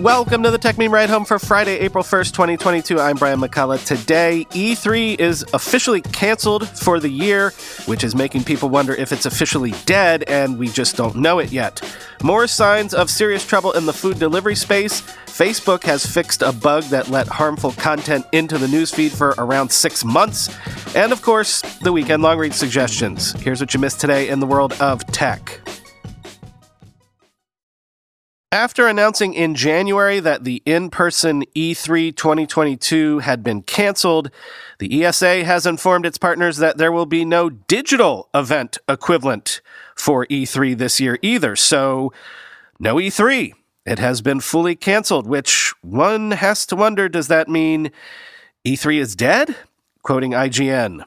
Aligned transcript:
Welcome 0.00 0.42
to 0.44 0.50
the 0.50 0.58
Techmeme 0.58 0.92
Ride 0.92 1.10
Home 1.10 1.26
for 1.26 1.38
Friday, 1.38 1.78
April 1.80 2.02
1st, 2.02 2.32
2022. 2.32 2.98
I'm 2.98 3.16
Brian 3.16 3.38
McCullough. 3.38 3.84
Today, 3.84 4.46
E3 4.48 5.20
is 5.20 5.44
officially 5.52 6.00
canceled 6.00 6.66
for 6.70 6.98
the 6.98 7.10
year, 7.10 7.50
which 7.84 8.02
is 8.02 8.14
making 8.14 8.44
people 8.44 8.70
wonder 8.70 8.94
if 8.94 9.12
it's 9.12 9.26
officially 9.26 9.74
dead, 9.84 10.22
and 10.22 10.58
we 10.58 10.68
just 10.68 10.96
don't 10.96 11.16
know 11.16 11.38
it 11.38 11.52
yet. 11.52 11.82
More 12.22 12.46
signs 12.46 12.94
of 12.94 13.10
serious 13.10 13.46
trouble 13.46 13.72
in 13.72 13.84
the 13.84 13.92
food 13.92 14.18
delivery 14.18 14.54
space. 14.54 15.02
Facebook 15.26 15.82
has 15.82 16.06
fixed 16.06 16.40
a 16.40 16.50
bug 16.50 16.84
that 16.84 17.10
let 17.10 17.28
harmful 17.28 17.72
content 17.72 18.24
into 18.32 18.56
the 18.56 18.68
newsfeed 18.68 19.10
for 19.10 19.34
around 19.36 19.70
six 19.70 20.02
months. 20.02 20.48
And 20.96 21.12
of 21.12 21.20
course, 21.20 21.60
the 21.80 21.92
weekend 21.92 22.22
long 22.22 22.38
read 22.38 22.54
suggestions. 22.54 23.32
Here's 23.32 23.60
what 23.60 23.74
you 23.74 23.80
missed 23.80 24.00
today 24.00 24.30
in 24.30 24.40
the 24.40 24.46
world 24.46 24.72
of 24.80 25.06
tech. 25.08 25.60
After 28.52 28.88
announcing 28.88 29.32
in 29.32 29.54
January 29.54 30.18
that 30.18 30.42
the 30.42 30.60
in 30.66 30.90
person 30.90 31.44
E3 31.54 32.16
2022 32.16 33.20
had 33.20 33.44
been 33.44 33.62
canceled, 33.62 34.28
the 34.80 35.04
ESA 35.04 35.44
has 35.44 35.66
informed 35.66 36.04
its 36.04 36.18
partners 36.18 36.56
that 36.56 36.76
there 36.76 36.90
will 36.90 37.06
be 37.06 37.24
no 37.24 37.50
digital 37.50 38.28
event 38.34 38.76
equivalent 38.88 39.60
for 39.94 40.26
E3 40.26 40.76
this 40.76 40.98
year 40.98 41.16
either. 41.22 41.54
So, 41.54 42.12
no 42.80 42.96
E3. 42.96 43.52
It 43.86 44.00
has 44.00 44.20
been 44.20 44.40
fully 44.40 44.74
canceled, 44.74 45.28
which 45.28 45.72
one 45.82 46.32
has 46.32 46.66
to 46.66 46.76
wonder 46.76 47.08
does 47.08 47.28
that 47.28 47.48
mean 47.48 47.92
E3 48.66 48.98
is 48.98 49.14
dead? 49.14 49.54
Quoting 50.02 50.32
IGN. 50.32 51.04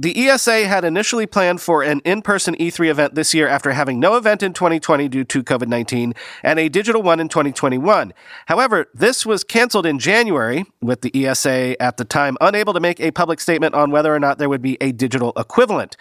The 0.00 0.28
ESA 0.28 0.68
had 0.68 0.84
initially 0.84 1.26
planned 1.26 1.60
for 1.60 1.82
an 1.82 1.98
in 2.04 2.22
person 2.22 2.54
E3 2.54 2.88
event 2.88 3.16
this 3.16 3.34
year 3.34 3.48
after 3.48 3.72
having 3.72 3.98
no 3.98 4.14
event 4.14 4.44
in 4.44 4.52
2020 4.52 5.08
due 5.08 5.24
to 5.24 5.42
COVID 5.42 5.66
19 5.66 6.14
and 6.44 6.58
a 6.60 6.68
digital 6.68 7.02
one 7.02 7.18
in 7.18 7.28
2021. 7.28 8.14
However, 8.46 8.86
this 8.94 9.26
was 9.26 9.42
canceled 9.42 9.86
in 9.86 9.98
January, 9.98 10.66
with 10.80 11.00
the 11.00 11.26
ESA 11.26 11.82
at 11.82 11.96
the 11.96 12.04
time 12.04 12.36
unable 12.40 12.72
to 12.74 12.78
make 12.78 13.00
a 13.00 13.10
public 13.10 13.40
statement 13.40 13.74
on 13.74 13.90
whether 13.90 14.14
or 14.14 14.20
not 14.20 14.38
there 14.38 14.48
would 14.48 14.62
be 14.62 14.78
a 14.80 14.92
digital 14.92 15.32
equivalent. 15.36 15.96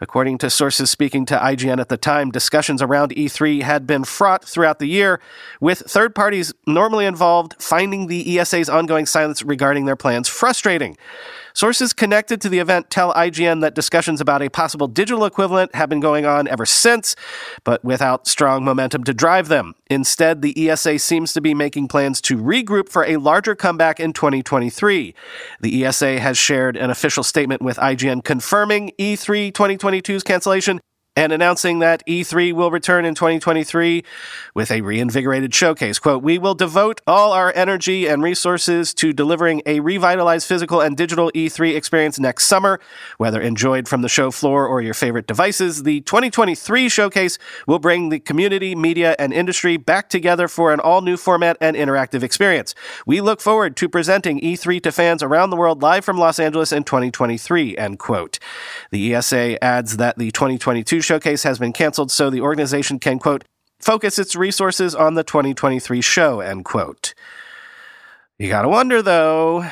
According 0.00 0.38
to 0.38 0.50
sources 0.50 0.90
speaking 0.90 1.24
to 1.26 1.38
IGN 1.38 1.78
at 1.78 1.88
the 1.88 1.96
time, 1.96 2.32
discussions 2.32 2.82
around 2.82 3.14
E3 3.14 3.62
had 3.62 3.86
been 3.86 4.02
fraught 4.02 4.44
throughout 4.44 4.80
the 4.80 4.88
year, 4.88 5.20
with 5.60 5.78
third 5.86 6.16
parties 6.16 6.52
normally 6.66 7.06
involved 7.06 7.54
finding 7.62 8.08
the 8.08 8.40
ESA's 8.40 8.68
ongoing 8.68 9.06
silence 9.06 9.44
regarding 9.44 9.84
their 9.84 9.94
plans 9.94 10.26
frustrating. 10.28 10.96
Sources 11.56 11.94
connected 11.94 12.38
to 12.42 12.50
the 12.50 12.58
event 12.58 12.90
tell 12.90 13.14
IGN 13.14 13.62
that 13.62 13.74
discussions 13.74 14.20
about 14.20 14.42
a 14.42 14.50
possible 14.50 14.88
digital 14.88 15.24
equivalent 15.24 15.74
have 15.74 15.88
been 15.88 16.00
going 16.00 16.26
on 16.26 16.46
ever 16.48 16.66
since, 16.66 17.16
but 17.64 17.82
without 17.82 18.26
strong 18.26 18.62
momentum 18.62 19.04
to 19.04 19.14
drive 19.14 19.48
them. 19.48 19.74
Instead, 19.88 20.42
the 20.42 20.68
ESA 20.68 20.98
seems 20.98 21.32
to 21.32 21.40
be 21.40 21.54
making 21.54 21.88
plans 21.88 22.20
to 22.20 22.36
regroup 22.36 22.90
for 22.90 23.06
a 23.06 23.16
larger 23.16 23.54
comeback 23.54 23.98
in 23.98 24.12
2023. 24.12 25.14
The 25.62 25.84
ESA 25.86 26.20
has 26.20 26.36
shared 26.36 26.76
an 26.76 26.90
official 26.90 27.22
statement 27.22 27.62
with 27.62 27.78
IGN 27.78 28.22
confirming 28.22 28.92
E3 28.98 29.50
2022's 29.50 30.24
cancellation 30.24 30.78
and 31.16 31.32
announcing 31.32 31.78
that 31.78 32.06
E3 32.06 32.52
will 32.52 32.70
return 32.70 33.06
in 33.06 33.14
2023 33.14 34.04
with 34.54 34.70
a 34.70 34.82
reinvigorated 34.82 35.54
showcase. 35.54 35.98
Quote, 35.98 36.22
We 36.22 36.36
will 36.36 36.54
devote 36.54 37.00
all 37.06 37.32
our 37.32 37.52
energy 37.56 38.06
and 38.06 38.22
resources 38.22 38.92
to 38.94 39.14
delivering 39.14 39.62
a 39.64 39.80
revitalized 39.80 40.46
physical 40.46 40.82
and 40.82 40.94
digital 40.94 41.32
E3 41.34 41.74
experience 41.74 42.18
next 42.18 42.44
summer, 42.44 42.78
whether 43.16 43.40
enjoyed 43.40 43.88
from 43.88 44.02
the 44.02 44.10
show 44.10 44.30
floor 44.30 44.66
or 44.66 44.82
your 44.82 44.92
favorite 44.92 45.26
devices. 45.26 45.84
The 45.84 46.02
2023 46.02 46.90
showcase 46.90 47.38
will 47.66 47.78
bring 47.78 48.10
the 48.10 48.20
community, 48.20 48.74
media, 48.74 49.16
and 49.18 49.32
industry 49.32 49.78
back 49.78 50.10
together 50.10 50.48
for 50.48 50.72
an 50.74 50.80
all 50.80 51.00
new 51.00 51.16
format 51.16 51.56
and 51.62 51.76
interactive 51.76 52.22
experience. 52.22 52.74
We 53.06 53.22
look 53.22 53.40
forward 53.40 53.74
to 53.76 53.88
presenting 53.88 54.38
E3 54.40 54.82
to 54.82 54.92
fans 54.92 55.22
around 55.22 55.48
the 55.48 55.56
world 55.56 55.80
live 55.80 56.04
from 56.04 56.18
Los 56.18 56.38
Angeles 56.38 56.72
in 56.72 56.84
2023, 56.84 57.78
end 57.78 57.98
quote. 57.98 58.38
The 58.90 59.14
ESA 59.14 59.62
adds 59.64 59.96
that 59.96 60.18
the 60.18 60.30
2022 60.30 61.00
showcase 61.06 61.44
has 61.44 61.58
been 61.58 61.72
canceled 61.72 62.10
so 62.10 62.28
the 62.28 62.40
organization 62.40 62.98
can, 62.98 63.18
quote, 63.18 63.44
focus 63.80 64.18
its 64.18 64.36
resources 64.36 64.94
on 64.94 65.14
the 65.14 65.24
2023 65.24 66.00
show, 66.00 66.40
end 66.40 66.64
quote. 66.64 67.14
You 68.38 68.48
gotta 68.48 68.68
wonder, 68.68 69.00
though, 69.00 69.66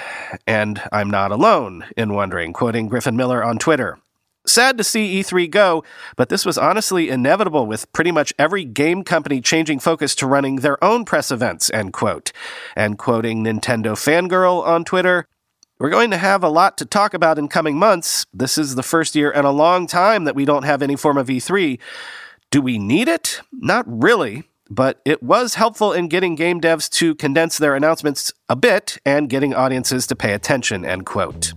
and 0.47 0.81
I'm 0.91 1.11
not 1.11 1.33
alone 1.33 1.84
in 1.97 2.15
wondering, 2.15 2.53
quoting 2.55 2.89
Griffin 2.89 3.17
Miller 3.17 3.44
on 3.44 3.59
Twitter. 3.59 3.99
Sad 4.47 4.77
to 4.78 4.84
see 4.84 5.21
E3 5.21 5.50
go, 5.50 5.84
but 6.17 6.28
this 6.28 6.44
was 6.44 6.59
honestly 6.59 7.09
inevitable 7.09 7.67
with 7.67 7.91
pretty 7.93 8.11
much 8.11 8.34
every 8.39 8.65
game 8.65 9.03
company 9.03 9.41
changing 9.41 9.81
focus 9.81 10.15
to 10.17 10.27
running 10.27 10.56
their 10.56 10.83
own 10.84 11.05
press 11.05 11.31
events, 11.31 11.71
end 11.73 11.94
quote. 11.94 12.31
And 12.77 12.99
quoting 12.99 13.43
Nintendo 13.43 13.94
Fangirl 13.94 14.65
on 14.67 14.84
Twitter, 14.84 15.27
we're 15.84 15.91
going 15.91 16.11
to 16.11 16.17
have 16.17 16.43
a 16.43 16.49
lot 16.49 16.78
to 16.78 16.87
talk 16.87 17.12
about 17.12 17.39
in 17.39 17.47
coming 17.47 17.77
months. 17.77 18.25
This 18.33 18.56
is 18.56 18.75
the 18.75 18.83
first 18.83 19.15
year 19.15 19.31
in 19.31 19.45
a 19.45 19.50
long 19.50 19.87
time 19.87 20.25
that 20.25 20.34
we 20.34 20.47
don't 20.47 20.62
have 20.62 20.81
any 20.81 20.97
form 20.97 21.19
of 21.19 21.27
E3. 21.27 21.78
Do 22.50 22.62
we 22.62 22.78
need 22.78 23.06
it? 23.06 23.43
Not 23.53 23.84
really, 23.87 24.44
but 24.71 25.03
it 25.05 25.23
was 25.23 25.56
helpful 25.56 25.93
in 25.93 26.09
getting 26.09 26.37
game 26.37 26.59
devs 26.59 26.89
to 26.93 27.15
condense 27.15 27.59
their 27.59 27.77
announcements 27.77 28.33
a 28.49 28.56
bit 28.56 28.97
and 29.05 29.28
getting 29.28 29.53
audiences 29.55 30.06
to 30.06 30.17
pay 30.17 30.33
attention, 30.33 30.87
end 30.87 31.05
quote. 31.05 31.53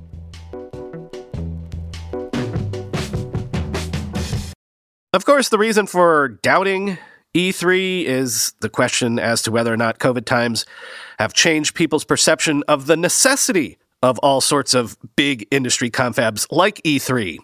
Of 5.14 5.24
course, 5.24 5.48
the 5.48 5.58
reason 5.58 5.88
for 5.88 6.38
doubting 6.44 6.98
E3 7.34 8.04
is 8.04 8.54
the 8.60 8.68
question 8.68 9.20
as 9.20 9.42
to 9.44 9.52
whether 9.52 9.74
or 9.74 9.78
not 9.78 10.00
COVID 10.00 10.26
times 10.26 10.66
have 11.18 11.34
changed 11.34 11.76
people's 11.76 12.04
perception 12.04 12.62
of 12.68 12.88
the 12.88 12.98
necessity 12.98 13.78
of 14.04 14.20
all 14.20 14.42
sorts 14.42 14.74
of 14.74 14.98
big 15.16 15.48
industry 15.52 15.90
confabs 15.90 16.48
like 16.52 16.82
E3. 16.84 17.40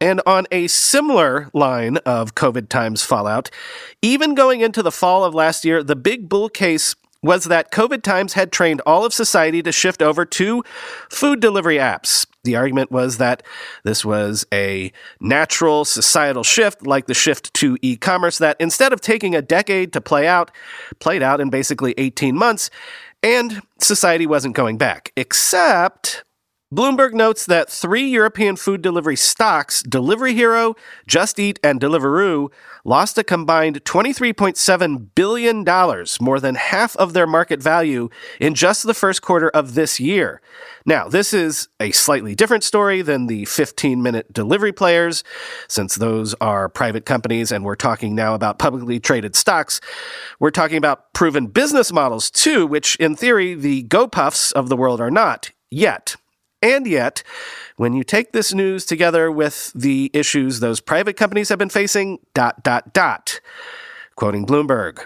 And 0.00 0.20
on 0.26 0.46
a 0.50 0.66
similar 0.66 1.48
line 1.52 1.98
of 1.98 2.34
COVID 2.34 2.68
times 2.68 3.02
fallout, 3.02 3.50
even 4.02 4.34
going 4.34 4.60
into 4.60 4.82
the 4.82 4.90
fall 4.90 5.24
of 5.24 5.32
last 5.32 5.64
year, 5.64 5.82
the 5.84 5.94
big 5.94 6.28
bull 6.28 6.48
case 6.48 6.96
was 7.22 7.44
that 7.44 7.70
COVID 7.70 8.02
times 8.02 8.32
had 8.32 8.50
trained 8.50 8.80
all 8.84 9.04
of 9.04 9.14
society 9.14 9.62
to 9.62 9.70
shift 9.70 10.02
over 10.02 10.24
to 10.24 10.64
food 11.08 11.38
delivery 11.38 11.76
apps. 11.76 12.26
The 12.42 12.56
argument 12.56 12.90
was 12.90 13.18
that 13.18 13.44
this 13.84 14.04
was 14.04 14.44
a 14.52 14.90
natural 15.20 15.84
societal 15.84 16.42
shift, 16.42 16.84
like 16.84 17.06
the 17.06 17.14
shift 17.14 17.54
to 17.54 17.78
e 17.80 17.96
commerce, 17.96 18.38
that 18.38 18.56
instead 18.58 18.92
of 18.92 19.00
taking 19.00 19.36
a 19.36 19.42
decade 19.42 19.92
to 19.92 20.00
play 20.00 20.26
out, 20.26 20.50
played 20.98 21.22
out 21.22 21.40
in 21.40 21.50
basically 21.50 21.94
18 21.96 22.36
months, 22.36 22.70
and 23.22 23.60
society 23.80 24.26
wasn't 24.26 24.54
going 24.54 24.78
back. 24.78 25.12
Except 25.16 26.24
Bloomberg 26.72 27.12
notes 27.12 27.44
that 27.44 27.68
three 27.68 28.08
European 28.08 28.56
food 28.56 28.80
delivery 28.80 29.14
stocks, 29.14 29.82
Delivery 29.82 30.32
Hero, 30.32 30.74
Just 31.06 31.38
Eat, 31.38 31.60
and 31.62 31.78
Deliveroo, 31.78 32.50
lost 32.82 33.18
a 33.18 33.24
combined 33.24 33.84
$23.7 33.84 35.08
billion, 35.14 36.06
more 36.18 36.40
than 36.40 36.54
half 36.54 36.96
of 36.96 37.12
their 37.12 37.26
market 37.26 37.62
value, 37.62 38.08
in 38.40 38.54
just 38.54 38.84
the 38.84 38.94
first 38.94 39.20
quarter 39.20 39.50
of 39.50 39.74
this 39.74 40.00
year. 40.00 40.40
Now, 40.86 41.08
this 41.08 41.34
is 41.34 41.68
a 41.78 41.90
slightly 41.90 42.34
different 42.34 42.64
story 42.64 43.02
than 43.02 43.26
the 43.26 43.44
15 43.44 44.02
minute 44.02 44.32
delivery 44.32 44.72
players, 44.72 45.24
since 45.68 45.96
those 45.96 46.34
are 46.40 46.70
private 46.70 47.04
companies 47.04 47.52
and 47.52 47.66
we're 47.66 47.74
talking 47.74 48.14
now 48.14 48.34
about 48.34 48.58
publicly 48.58 48.98
traded 48.98 49.36
stocks. 49.36 49.78
We're 50.40 50.50
talking 50.50 50.78
about 50.78 51.12
proven 51.12 51.48
business 51.48 51.92
models, 51.92 52.30
too, 52.30 52.66
which 52.66 52.96
in 52.96 53.14
theory 53.14 53.52
the 53.52 53.84
GoPuffs 53.84 54.54
of 54.54 54.70
the 54.70 54.76
world 54.76 55.02
are 55.02 55.10
not 55.10 55.50
yet. 55.70 56.16
And 56.62 56.86
yet, 56.86 57.22
when 57.76 57.92
you 57.92 58.04
take 58.04 58.32
this 58.32 58.54
news 58.54 58.86
together 58.86 59.30
with 59.30 59.72
the 59.74 60.10
issues 60.14 60.60
those 60.60 60.80
private 60.80 61.16
companies 61.16 61.48
have 61.48 61.58
been 61.58 61.68
facing, 61.68 62.18
dot, 62.34 62.62
dot, 62.62 62.92
dot. 62.92 63.40
Quoting 64.14 64.46
Bloomberg. 64.46 65.04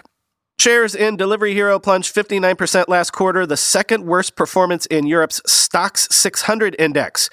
Shares 0.59 0.95
in 0.95 1.17
Delivery 1.17 1.53
Hero 1.53 1.77
plunged 1.79 2.13
59% 2.15 2.87
last 2.87 3.11
quarter, 3.11 3.45
the 3.45 3.57
second 3.57 4.05
worst 4.05 4.35
performance 4.35 4.87
in 4.87 5.05
Europe's 5.05 5.39
Stoxx 5.41 6.11
600 6.11 6.75
index. 6.79 7.29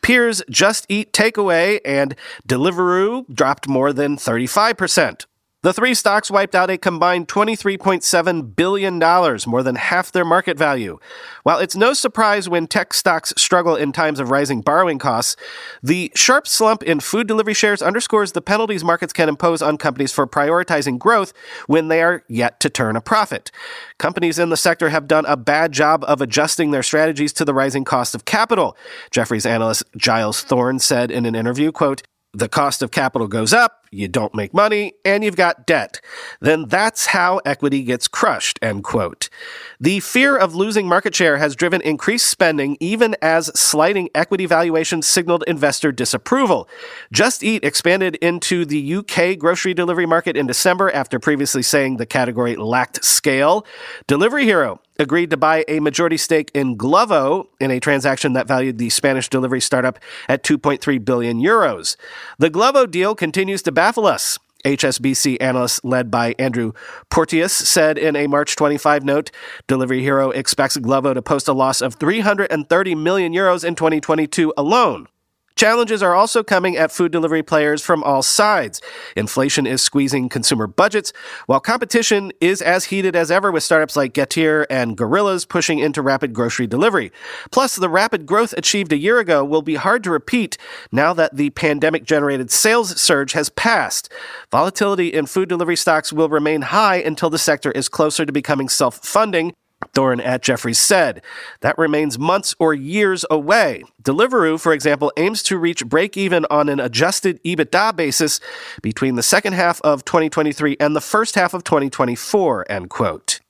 Peers 0.00 0.42
Just 0.48 0.86
Eat 0.88 1.12
Takeaway 1.12 1.80
and 1.84 2.14
Deliveroo 2.46 3.24
dropped 3.34 3.68
more 3.68 3.92
than 3.92 4.16
35%. 4.16 5.26
The 5.62 5.72
three 5.72 5.94
stocks 5.94 6.30
wiped 6.30 6.54
out 6.54 6.70
a 6.70 6.78
combined 6.78 7.26
$23.7 7.26 8.54
billion, 8.54 8.98
more 9.50 9.62
than 9.64 9.74
half 9.74 10.12
their 10.12 10.24
market 10.24 10.56
value. 10.56 11.00
While 11.42 11.58
it's 11.58 11.74
no 11.74 11.94
surprise 11.94 12.48
when 12.48 12.68
tech 12.68 12.94
stocks 12.94 13.34
struggle 13.36 13.74
in 13.74 13.90
times 13.90 14.20
of 14.20 14.30
rising 14.30 14.60
borrowing 14.60 15.00
costs, 15.00 15.34
the 15.82 16.12
sharp 16.14 16.46
slump 16.46 16.84
in 16.84 17.00
food 17.00 17.26
delivery 17.26 17.54
shares 17.54 17.82
underscores 17.82 18.32
the 18.32 18.40
penalties 18.40 18.84
markets 18.84 19.12
can 19.12 19.28
impose 19.28 19.60
on 19.60 19.78
companies 19.78 20.12
for 20.12 20.28
prioritizing 20.28 20.96
growth 20.96 21.32
when 21.66 21.88
they 21.88 22.02
are 22.02 22.22
yet 22.28 22.60
to 22.60 22.70
turn 22.70 22.94
a 22.94 23.00
profit. 23.00 23.50
Companies 23.98 24.38
in 24.38 24.50
the 24.50 24.56
sector 24.56 24.90
have 24.90 25.08
done 25.08 25.26
a 25.26 25.36
bad 25.36 25.72
job 25.72 26.04
of 26.04 26.20
adjusting 26.20 26.70
their 26.70 26.84
strategies 26.84 27.32
to 27.32 27.44
the 27.44 27.52
rising 27.52 27.84
cost 27.84 28.14
of 28.14 28.24
capital. 28.24 28.76
Jefferies 29.10 29.44
analyst 29.44 29.82
Giles 29.96 30.40
Thorne 30.40 30.78
said 30.78 31.10
in 31.10 31.26
an 31.26 31.34
interview, 31.34 31.72
quote, 31.72 32.04
the 32.34 32.48
cost 32.48 32.82
of 32.82 32.90
capital 32.90 33.26
goes 33.26 33.54
up, 33.54 33.86
you 33.90 34.08
don't 34.08 34.34
make 34.34 34.54
money, 34.54 34.94
and 35.04 35.24
you've 35.24 35.36
got 35.36 35.66
debt. 35.66 36.00
Then 36.40 36.66
that's 36.68 37.06
how 37.06 37.38
equity 37.44 37.82
gets 37.82 38.08
crushed, 38.08 38.58
end 38.62 38.84
quote. 38.84 39.28
The 39.80 40.00
fear 40.00 40.36
of 40.36 40.54
losing 40.54 40.86
market 40.86 41.14
share 41.14 41.38
has 41.38 41.56
driven 41.56 41.80
increased 41.82 42.26
spending 42.26 42.76
even 42.80 43.16
as 43.22 43.46
sliding 43.58 44.08
equity 44.14 44.46
valuations 44.46 45.06
signaled 45.06 45.44
investor 45.46 45.92
disapproval. 45.92 46.68
Just 47.12 47.42
Eat 47.42 47.64
expanded 47.64 48.16
into 48.16 48.64
the 48.64 48.94
UK 48.96 49.38
grocery 49.38 49.74
delivery 49.74 50.06
market 50.06 50.36
in 50.36 50.46
December 50.46 50.90
after 50.90 51.18
previously 51.18 51.62
saying 51.62 51.96
the 51.96 52.06
category 52.06 52.56
lacked 52.56 53.04
scale. 53.04 53.66
Delivery 54.06 54.44
Hero 54.44 54.80
agreed 54.98 55.30
to 55.30 55.36
buy 55.36 55.64
a 55.68 55.78
majority 55.78 56.16
stake 56.16 56.50
in 56.54 56.76
Glovo 56.76 57.46
in 57.60 57.70
a 57.70 57.78
transaction 57.78 58.32
that 58.32 58.48
valued 58.48 58.78
the 58.78 58.90
Spanish 58.90 59.28
delivery 59.28 59.60
startup 59.60 59.98
at 60.28 60.42
2.3 60.42 61.04
billion 61.04 61.40
euros. 61.40 61.96
The 62.38 62.50
Glovo 62.50 62.90
deal 62.90 63.14
continues 63.14 63.62
to 63.62 63.72
baffle 63.78 64.08
us. 64.08 64.40
HSBC 64.64 65.36
analysts 65.40 65.80
led 65.84 66.10
by 66.10 66.34
Andrew 66.36 66.72
Porteous 67.10 67.52
said 67.52 67.96
in 67.96 68.16
a 68.16 68.26
March 68.26 68.56
25 68.56 69.04
note, 69.04 69.30
Delivery 69.68 70.02
Hero 70.02 70.30
expects 70.32 70.76
Glovo 70.76 71.14
to 71.14 71.22
post 71.22 71.46
a 71.46 71.52
loss 71.52 71.80
of 71.80 71.94
330 71.94 72.94
million 72.96 73.32
euros 73.32 73.64
in 73.64 73.76
2022 73.76 74.52
alone. 74.56 75.06
Challenges 75.58 76.04
are 76.04 76.14
also 76.14 76.44
coming 76.44 76.76
at 76.76 76.92
food 76.92 77.10
delivery 77.10 77.42
players 77.42 77.82
from 77.82 78.04
all 78.04 78.22
sides. 78.22 78.80
Inflation 79.16 79.66
is 79.66 79.82
squeezing 79.82 80.28
consumer 80.28 80.68
budgets, 80.68 81.12
while 81.46 81.58
competition 81.58 82.30
is 82.40 82.62
as 82.62 82.84
heated 82.84 83.16
as 83.16 83.28
ever 83.28 83.50
with 83.50 83.64
startups 83.64 83.96
like 83.96 84.14
Getir 84.14 84.66
and 84.70 84.96
Gorillas 84.96 85.44
pushing 85.44 85.80
into 85.80 86.00
rapid 86.00 86.32
grocery 86.32 86.68
delivery. 86.68 87.10
Plus, 87.50 87.74
the 87.74 87.88
rapid 87.88 88.24
growth 88.24 88.54
achieved 88.56 88.92
a 88.92 88.96
year 88.96 89.18
ago 89.18 89.44
will 89.44 89.62
be 89.62 89.74
hard 89.74 90.04
to 90.04 90.12
repeat 90.12 90.56
now 90.92 91.12
that 91.12 91.34
the 91.34 91.50
pandemic 91.50 92.04
generated 92.04 92.52
sales 92.52 93.00
surge 93.00 93.32
has 93.32 93.50
passed. 93.50 94.12
Volatility 94.52 95.08
in 95.08 95.26
food 95.26 95.48
delivery 95.48 95.74
stocks 95.74 96.12
will 96.12 96.28
remain 96.28 96.62
high 96.62 96.98
until 96.98 97.30
the 97.30 97.36
sector 97.36 97.72
is 97.72 97.88
closer 97.88 98.24
to 98.24 98.30
becoming 98.30 98.68
self 98.68 98.98
funding 99.04 99.52
Thorne 99.94 100.20
at 100.20 100.42
Jefferies 100.42 100.78
said. 100.78 101.22
That 101.60 101.78
remains 101.78 102.18
months 102.18 102.54
or 102.58 102.74
years 102.74 103.24
away. 103.30 103.84
Deliveroo, 104.02 104.60
for 104.60 104.72
example, 104.72 105.12
aims 105.16 105.42
to 105.44 105.58
reach 105.58 105.86
break 105.86 106.16
even 106.16 106.46
on 106.50 106.68
an 106.68 106.80
adjusted 106.80 107.42
EBITDA 107.44 107.96
basis 107.96 108.40
between 108.82 109.14
the 109.14 109.22
second 109.22 109.54
half 109.54 109.80
of 109.82 110.04
2023 110.04 110.76
and 110.80 110.94
the 110.94 111.00
first 111.00 111.34
half 111.34 111.54
of 111.54 111.64
2024, 111.64 112.70
end 112.70 112.90
quote. 112.90 113.40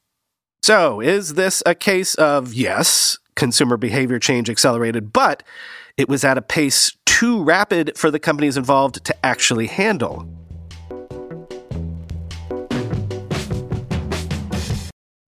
So, 0.63 1.01
is 1.01 1.35
this 1.35 1.63
a 1.65 1.75
case 1.75 2.15
of 2.17 2.53
yes, 2.53 3.19
consumer 3.37 3.77
behavior 3.77 4.19
change 4.19 4.51
accelerated, 4.51 5.13
but 5.13 5.43
it 5.97 6.09
was 6.09 6.25
at 6.25 6.39
a 6.39 6.43
pace 6.43 6.97
too 7.07 7.43
rapid 7.43 7.97
for 7.97 8.11
the 8.11 8.19
companies 8.19 8.57
involved 8.57 9.05
to 9.05 9.27
actually 9.27 9.67
handle? 9.67 10.38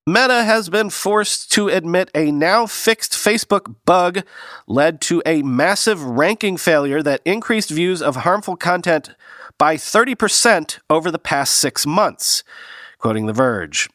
Meta 0.06 0.44
has 0.44 0.70
been 0.70 0.88
forced 0.88 1.52
to 1.52 1.68
admit 1.68 2.10
a 2.14 2.32
now 2.32 2.66
fixed 2.66 3.12
Facebook 3.12 3.74
bug 3.84 4.22
led 4.66 5.00
to 5.02 5.22
a 5.26 5.42
massive 5.42 6.02
ranking 6.02 6.56
failure 6.56 7.02
that 7.02 7.20
increased 7.26 7.68
views 7.70 8.00
of 8.00 8.16
harmful 8.16 8.56
content 8.56 9.10
by 9.58 9.76
30% 9.76 10.78
over 10.88 11.10
the 11.10 11.18
past 11.18 11.54
six 11.54 11.86
months. 11.86 12.42
Quoting 12.98 13.26
The 13.26 13.34
Verge. 13.34 13.90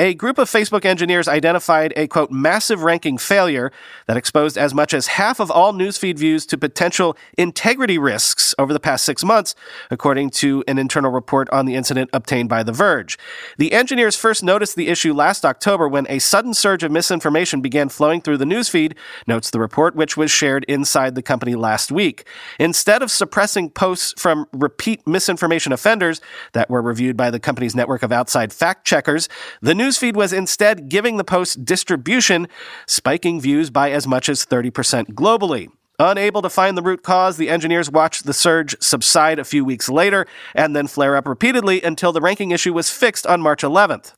A 0.00 0.14
group 0.14 0.38
of 0.38 0.48
Facebook 0.48 0.86
engineers 0.86 1.28
identified 1.28 1.92
a 1.94 2.06
quote 2.06 2.30
massive 2.30 2.84
ranking 2.84 3.18
failure 3.18 3.70
that 4.06 4.16
exposed 4.16 4.56
as 4.56 4.72
much 4.72 4.94
as 4.94 5.08
half 5.08 5.40
of 5.40 5.50
all 5.50 5.74
newsfeed 5.74 6.16
views 6.16 6.46
to 6.46 6.56
potential 6.56 7.18
integrity 7.36 7.98
risks 7.98 8.54
over 8.58 8.72
the 8.72 8.80
past 8.80 9.04
six 9.04 9.22
months, 9.22 9.54
according 9.90 10.30
to 10.30 10.64
an 10.66 10.78
internal 10.78 11.10
report 11.10 11.50
on 11.50 11.66
the 11.66 11.74
incident 11.74 12.08
obtained 12.14 12.48
by 12.48 12.62
The 12.62 12.72
Verge. 12.72 13.18
The 13.58 13.74
engineers 13.74 14.16
first 14.16 14.42
noticed 14.42 14.74
the 14.74 14.88
issue 14.88 15.12
last 15.12 15.44
October 15.44 15.86
when 15.86 16.06
a 16.08 16.18
sudden 16.18 16.54
surge 16.54 16.82
of 16.82 16.90
misinformation 16.90 17.60
began 17.60 17.90
flowing 17.90 18.22
through 18.22 18.38
the 18.38 18.46
newsfeed, 18.46 18.96
notes 19.26 19.50
the 19.50 19.60
report, 19.60 19.94
which 19.94 20.16
was 20.16 20.30
shared 20.30 20.64
inside 20.64 21.14
the 21.14 21.20
company 21.20 21.54
last 21.54 21.92
week. 21.92 22.26
Instead 22.58 23.02
of 23.02 23.10
suppressing 23.10 23.68
posts 23.68 24.14
from 24.16 24.46
repeat 24.54 25.06
misinformation 25.06 25.74
offenders 25.74 26.22
that 26.54 26.70
were 26.70 26.80
reviewed 26.80 27.18
by 27.18 27.30
the 27.30 27.38
company's 27.38 27.76
network 27.76 28.02
of 28.02 28.10
outside 28.10 28.50
fact 28.50 28.86
checkers, 28.86 29.28
the 29.60 29.74
news 29.74 29.89
Newsfeed 29.90 30.14
was 30.14 30.32
instead 30.32 30.88
giving 30.88 31.16
the 31.16 31.24
post 31.24 31.64
distribution, 31.64 32.46
spiking 32.86 33.40
views 33.40 33.70
by 33.70 33.90
as 33.90 34.06
much 34.06 34.28
as 34.28 34.46
30% 34.46 35.14
globally. 35.14 35.66
Unable 35.98 36.42
to 36.42 36.48
find 36.48 36.78
the 36.78 36.82
root 36.82 37.02
cause, 37.02 37.38
the 37.38 37.50
engineers 37.50 37.90
watched 37.90 38.24
the 38.24 38.32
surge 38.32 38.76
subside 38.80 39.40
a 39.40 39.44
few 39.44 39.64
weeks 39.64 39.88
later 39.88 40.28
and 40.54 40.76
then 40.76 40.86
flare 40.86 41.16
up 41.16 41.26
repeatedly 41.26 41.82
until 41.82 42.12
the 42.12 42.20
ranking 42.20 42.52
issue 42.52 42.72
was 42.72 42.88
fixed 42.88 43.26
on 43.26 43.40
March 43.40 43.62
11th. 43.62 44.12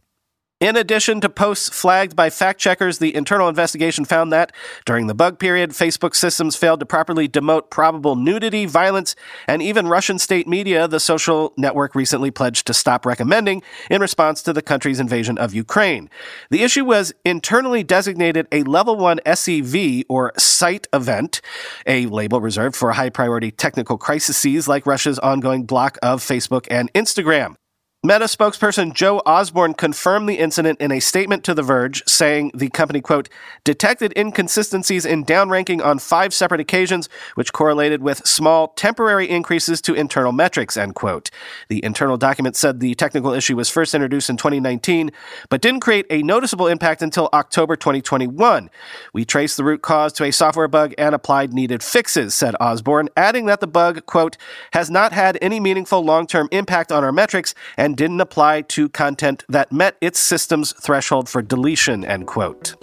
In 0.63 0.77
addition 0.77 1.21
to 1.23 1.29
posts 1.29 1.69
flagged 1.69 2.15
by 2.15 2.31
fact 2.31 2.61
checkers, 2.61 2.99
the 2.99 3.17
internal 3.17 3.49
investigation 3.49 4.05
found 4.05 4.33
that 4.33 4.53
during 4.87 5.09
the 5.09 5.15
bug 5.15 5.41
period, 5.41 5.71
Facebook 5.71 6.15
systems 6.15 6.55
failed 6.55 6.79
to 6.79 6.87
properly 6.87 7.29
demote 7.29 7.69
probable 7.69 8.15
nudity, 8.15 8.65
violence, 8.65 9.17
and 9.49 9.61
even 9.61 9.89
Russian 9.89 10.21
state 10.21 10.47
media, 10.47 10.87
the 10.87 11.01
social 11.01 11.53
network 11.57 11.97
recently 11.97 12.31
pledged 12.31 12.65
to 12.69 12.75
stop 12.75 13.05
recommending 13.05 13.61
in 13.91 14.01
response 14.01 14.41
to 14.43 14.53
the 14.53 14.63
country's 14.63 15.01
invasion 15.01 15.37
of 15.37 15.53
Ukraine. 15.53 16.09
The 16.51 16.63
issue 16.63 16.85
was 16.85 17.13
internally 17.25 17.83
designated 17.83 18.47
a 18.53 18.63
level 18.63 18.97
1 18.97 19.19
SEV 19.27 20.05
or 20.09 20.33
site 20.39 20.87
event, 20.93 21.41
a 21.89 22.07
label 22.07 22.41
reserved 22.41 22.77
for 22.77 22.93
high 22.93 23.11
priority 23.11 23.51
technical 23.51 23.99
crises 23.99 24.69
like 24.69 24.87
Russia's 24.87 25.19
ongoing 25.19 25.65
block 25.65 25.99
of 26.05 26.23
Facebook 26.23 26.69
and 26.71 26.93
Instagram. 26.93 27.57
Meta 28.05 28.25
spokesperson 28.25 28.93
Joe 28.93 29.23
Osborne 29.25 29.75
confirmed 29.75 30.29
the 30.29 30.41
incident 30.41 30.81
in 30.81 30.91
a 30.91 30.99
statement 30.99 31.45
to 31.45 31.55
The 31.55 31.63
Verge, 31.63 32.03
saying 32.05 32.51
the 32.53 32.69
company, 32.69 33.01
quote, 33.01 33.29
detected 33.63 34.13
inconsistencies 34.17 35.07
in 35.07 35.25
downranking 35.25 35.81
on 35.81 36.01
five 36.01 36.35
separate 36.35 36.61
occasions, 36.61 37.09
which 37.37 37.53
correlated 37.53 38.03
with 38.03 38.27
small 38.27 38.67
temporary 38.75 39.31
increases 39.31 39.81
to 39.83 39.95
internal 39.95 40.33
metrics, 40.33 40.77
end 40.77 40.97
quote. 40.97 41.31
The 41.69 41.85
internal 41.85 42.17
document 42.17 42.57
said 42.57 42.81
the 42.81 42.97
technical 42.97 43.33
issue 43.33 43.55
was 43.55 43.71
first 43.71 43.95
introduced 43.95 44.29
in 44.29 44.37
2019, 44.37 45.13
but 45.49 45.61
didn't 45.61 45.79
create 45.79 46.07
a 46.11 46.25
noticeable 46.25 46.67
impact 46.67 47.03
until 47.03 47.29
October 47.33 47.77
2021. 47.77 48.69
We 49.13 49.25
traced 49.25 49.57
the 49.57 49.63
root 49.63 49.83
cause 49.83 50.13
to 50.15 50.25
a 50.25 50.33
software 50.33 50.67
bug 50.67 50.93
and 50.99 51.15
applied 51.15 51.53
needed 51.53 51.85
fixes, 51.85 52.35
said 52.35 52.57
Osborne, 52.59 53.11
adding 53.17 53.47
that 53.47 53.61
the 53.61 53.69
bug, 53.69 54.07
quote, 54.07 54.37
has 54.73 54.91
not 54.91 55.13
had 55.13 55.39
any 55.41 55.61
meaningful 55.61 56.05
long-term 56.05 56.49
impact 56.51 56.91
on 56.91 57.05
our 57.05 57.13
metrics 57.13 57.55
and 57.77 57.92
and 57.93 57.97
didn't 57.99 58.23
apply 58.23 58.63
to 58.63 58.89
content 58.89 59.45
that 59.51 59.71
met 59.71 59.99
its 60.01 60.19
system's 60.19 60.73
threshold 60.73 61.29
for 61.29 61.43
deletion, 61.43 62.07
end 62.07 62.27
quote. 62.27 62.75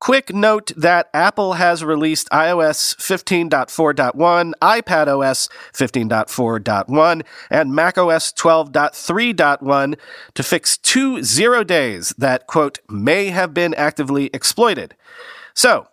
Quick 0.00 0.34
note 0.34 0.72
that 0.76 1.08
Apple 1.14 1.52
has 1.52 1.84
released 1.84 2.28
iOS 2.30 2.96
15.4.1, 2.96 4.52
iPadOS 4.60 5.48
15.4.1, 5.72 7.22
and 7.48 7.74
macOS 7.74 8.32
12.3.1 8.32 9.96
to 10.34 10.42
fix 10.42 10.78
two 10.78 11.22
zero 11.22 11.62
days 11.62 12.12
that, 12.18 12.48
quote, 12.48 12.80
may 12.90 13.26
have 13.28 13.54
been 13.54 13.72
actively 13.74 14.30
exploited. 14.34 14.96
So, 15.54 15.86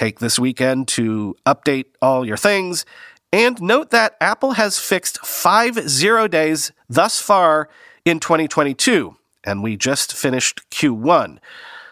Take 0.00 0.18
this 0.18 0.38
weekend 0.38 0.88
to 0.88 1.36
update 1.44 1.84
all 2.00 2.24
your 2.24 2.38
things. 2.38 2.86
And 3.34 3.60
note 3.60 3.90
that 3.90 4.16
Apple 4.18 4.52
has 4.52 4.78
fixed 4.78 5.18
five 5.26 5.74
zero 5.90 6.26
days 6.26 6.72
thus 6.88 7.20
far 7.20 7.68
in 8.06 8.18
2022, 8.18 9.14
and 9.44 9.62
we 9.62 9.76
just 9.76 10.14
finished 10.14 10.62
Q1. 10.70 11.36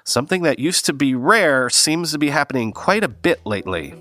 Something 0.05 0.41
that 0.45 0.59
used 0.59 0.87
to 0.87 0.95
be 0.95 1.15
rare 1.15 1.69
seems 1.69 2.13
to 2.13 2.19
be 2.19 2.31
happening 2.31 2.73
quite 2.73 3.05
a 3.05 3.09
bit 3.09 3.45
lately. 3.45 3.93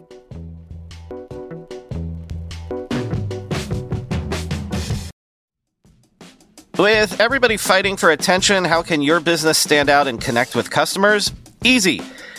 With 6.77 7.19
everybody 7.19 7.57
fighting 7.57 7.97
for 7.97 8.11
attention, 8.11 8.63
how 8.63 8.83
can 8.83 9.01
your 9.01 9.19
business 9.19 9.57
stand 9.57 9.89
out 9.89 10.07
and 10.07 10.21
connect 10.21 10.55
with 10.55 10.71
customers? 10.71 11.33
Easy. 11.65 12.01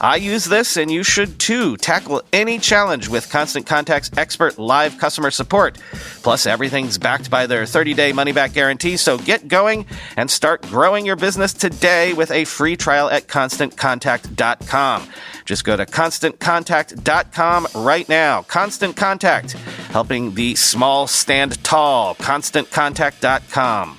I 0.00 0.16
use 0.16 0.44
this 0.44 0.76
and 0.76 0.90
you 0.90 1.02
should 1.02 1.38
too. 1.38 1.76
Tackle 1.76 2.22
any 2.32 2.58
challenge 2.58 3.08
with 3.08 3.30
Constant 3.30 3.66
Contact's 3.66 4.10
expert 4.16 4.58
live 4.58 4.98
customer 4.98 5.30
support. 5.30 5.78
Plus, 6.22 6.46
everything's 6.46 6.98
backed 6.98 7.30
by 7.30 7.46
their 7.46 7.66
30 7.66 7.94
day 7.94 8.12
money 8.12 8.32
back 8.32 8.52
guarantee, 8.52 8.96
so 8.96 9.18
get 9.18 9.48
going 9.48 9.86
and 10.16 10.30
start 10.30 10.62
growing 10.62 11.06
your 11.06 11.16
business 11.16 11.52
today 11.52 12.12
with 12.12 12.30
a 12.30 12.44
free 12.44 12.76
trial 12.76 13.08
at 13.10 13.28
constantcontact.com. 13.28 15.08
Just 15.44 15.64
go 15.64 15.76
to 15.76 15.86
constantcontact.com 15.86 17.68
right 17.74 18.08
now. 18.08 18.42
Constant 18.42 18.96
Contact, 18.96 19.52
helping 19.90 20.34
the 20.34 20.54
small 20.54 21.06
stand 21.06 21.62
tall. 21.64 22.14
ConstantContact.com. 22.16 23.98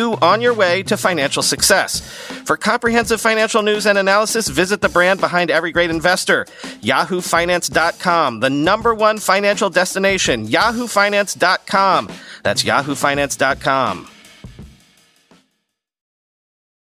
you 0.00 0.16
on 0.22 0.40
your 0.40 0.54
way 0.54 0.82
to 0.84 0.96
financial 0.96 1.42
success. 1.42 2.00
For 2.46 2.56
comprehensive 2.56 3.20
financial 3.20 3.62
news 3.62 3.86
and 3.86 3.98
analysis, 3.98 4.48
visit 4.48 4.80
the 4.80 4.88
brand 4.88 5.20
behind 5.20 5.50
every 5.50 5.72
great 5.72 5.90
investor, 5.90 6.46
yahoofinance.com, 6.82 8.40
the 8.40 8.50
number 8.50 8.94
one 8.94 9.18
financial 9.18 9.70
destination, 9.70 10.46
yahoofinance.com. 10.46 12.08
That's 12.42 12.64
yahoofinance.com. 12.64 14.08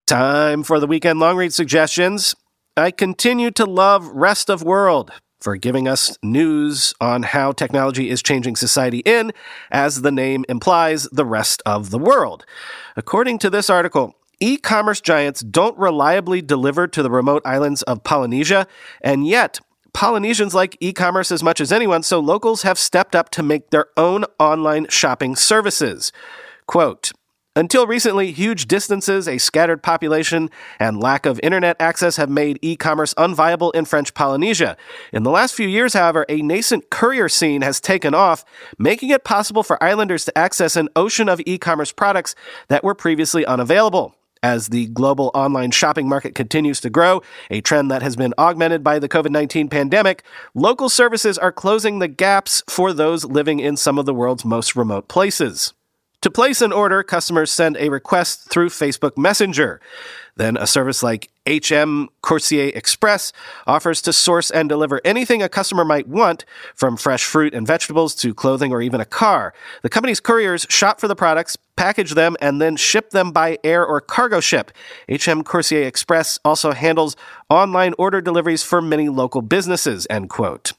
Time 0.05 0.63
for 0.63 0.79
the 0.79 0.87
weekend 0.87 1.19
long 1.19 1.37
read 1.37 1.53
suggestions. 1.53 2.35
I 2.75 2.91
continue 2.91 3.51
to 3.51 3.65
love 3.65 4.07
Rest 4.07 4.49
of 4.49 4.63
World 4.63 5.11
for 5.43 5.57
giving 5.57 5.87
us 5.87 6.17
news 6.23 6.93
on 7.01 7.23
how 7.23 7.51
technology 7.51 8.09
is 8.09 8.23
changing 8.23 8.55
society 8.55 8.99
in, 8.99 9.33
as 9.69 10.01
the 10.01 10.11
name 10.11 10.45
implies, 10.47 11.03
the 11.11 11.25
rest 11.25 11.61
of 11.65 11.91
the 11.91 11.99
world. 11.99 12.45
According 12.95 13.39
to 13.39 13.49
this 13.49 13.69
article, 13.69 14.15
E 14.39 14.57
commerce 14.57 15.01
giants 15.01 15.41
don't 15.41 15.77
reliably 15.77 16.41
deliver 16.41 16.87
to 16.87 17.03
the 17.03 17.11
remote 17.11 17.41
islands 17.45 17.81
of 17.83 18.03
Polynesia, 18.03 18.67
and 19.01 19.27
yet 19.27 19.59
Polynesians 19.93 20.55
like 20.55 20.75
e 20.79 20.91
commerce 20.91 21.31
as 21.31 21.43
much 21.43 21.61
as 21.61 21.71
anyone, 21.71 22.03
so 22.03 22.19
locals 22.19 22.63
have 22.63 22.79
stepped 22.79 23.15
up 23.15 23.29
to 23.29 23.43
make 23.43 23.69
their 23.69 23.87
own 23.95 24.25
online 24.39 24.87
shopping 24.89 25.35
services. 25.35 26.11
Quote, 26.65 27.11
until 27.55 27.85
recently, 27.85 28.31
huge 28.31 28.67
distances, 28.67 29.27
a 29.27 29.37
scattered 29.37 29.83
population, 29.83 30.49
and 30.79 30.99
lack 30.99 31.25
of 31.25 31.39
internet 31.43 31.75
access 31.79 32.17
have 32.17 32.29
made 32.29 32.57
e 32.61 32.75
commerce 32.75 33.13
unviable 33.13 33.73
in 33.75 33.85
French 33.85 34.13
Polynesia. 34.13 34.75
In 35.11 35.23
the 35.23 35.29
last 35.29 35.53
few 35.53 35.67
years, 35.67 35.93
however, 35.93 36.25
a 36.29 36.41
nascent 36.41 36.89
courier 36.89 37.29
scene 37.29 37.61
has 37.61 37.79
taken 37.79 38.15
off, 38.15 38.43
making 38.79 39.09
it 39.09 39.23
possible 39.23 39.61
for 39.61 39.81
islanders 39.83 40.25
to 40.25 40.37
access 40.37 40.75
an 40.75 40.89
ocean 40.95 41.29
of 41.29 41.41
e 41.45 41.57
commerce 41.59 41.91
products 41.91 42.33
that 42.69 42.83
were 42.83 42.95
previously 42.95 43.45
unavailable. 43.45 44.15
As 44.41 44.67
the 44.67 44.87
global 44.87 45.31
online 45.33 45.71
shopping 45.71 46.09
market 46.09 46.35
continues 46.35 46.81
to 46.81 46.89
grow, 46.89 47.21
a 47.49 47.61
trend 47.61 47.89
that 47.91 48.01
has 48.01 48.17
been 48.17 48.33
augmented 48.37 48.83
by 48.83 48.99
the 48.99 49.07
COVID 49.07 49.29
19 49.29 49.69
pandemic, 49.69 50.23
local 50.55 50.89
services 50.89 51.37
are 51.37 51.51
closing 51.51 51.99
the 51.99 52.09
gaps 52.09 52.63
for 52.67 52.91
those 52.91 53.23
living 53.23 53.59
in 53.59 53.77
some 53.77 53.99
of 53.99 54.05
the 54.05 54.13
world's 54.13 54.43
most 54.43 54.75
remote 54.75 55.07
places. 55.07 55.73
To 56.23 56.31
place 56.31 56.61
an 56.61 56.71
order, 56.71 57.03
customers 57.03 57.51
send 57.51 57.75
a 57.75 57.89
request 57.89 58.49
through 58.49 58.69
Facebook 58.69 59.17
Messenger. 59.17 59.81
Then 60.37 60.55
a 60.55 60.65
service 60.65 61.03
like 61.03 61.29
HM 61.45 62.07
Coursier 62.23 62.73
Express 62.73 63.33
offers 63.67 64.01
to 64.03 64.13
source 64.13 64.49
and 64.49 64.69
deliver 64.69 65.01
anything 65.03 65.43
a 65.43 65.49
customer 65.49 65.83
might 65.83 66.07
want, 66.07 66.45
from 66.75 66.95
fresh 66.95 67.25
fruit 67.25 67.53
and 67.53 67.67
vegetables 67.67 68.15
to 68.15 68.33
clothing 68.33 68.71
or 68.71 68.81
even 68.81 69.01
a 69.01 69.05
car. 69.05 69.53
The 69.81 69.89
company's 69.89 70.21
couriers 70.21 70.65
shop 70.69 71.01
for 71.01 71.09
the 71.09 71.15
products, 71.15 71.57
package 71.75 72.13
them, 72.13 72.37
and 72.39 72.61
then 72.61 72.77
ship 72.77 73.09
them 73.09 73.33
by 73.33 73.57
air 73.61 73.85
or 73.85 73.99
cargo 73.99 74.39
ship. 74.39 74.71
HM 75.09 75.43
Coursier 75.43 75.85
Express 75.85 76.39
also 76.45 76.71
handles 76.71 77.17
online 77.49 77.95
order 77.97 78.21
deliveries 78.21 78.63
for 78.63 78.81
many 78.81 79.09
local 79.09 79.41
businesses, 79.41 80.07
end 80.09 80.29
quote. 80.29 80.71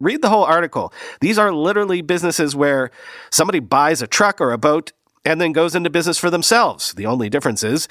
Read 0.00 0.20
the 0.20 0.28
whole 0.28 0.44
article. 0.44 0.92
These 1.20 1.38
are 1.38 1.52
literally 1.52 2.02
businesses 2.02 2.54
where 2.54 2.90
somebody 3.30 3.60
buys 3.60 4.02
a 4.02 4.06
truck 4.06 4.40
or 4.40 4.52
a 4.52 4.58
boat 4.58 4.92
and 5.24 5.40
then 5.40 5.52
goes 5.52 5.74
into 5.74 5.90
business 5.90 6.18
for 6.18 6.30
themselves. 6.30 6.92
The 6.92 7.06
only 7.06 7.30
difference 7.30 7.62
is 7.62 7.88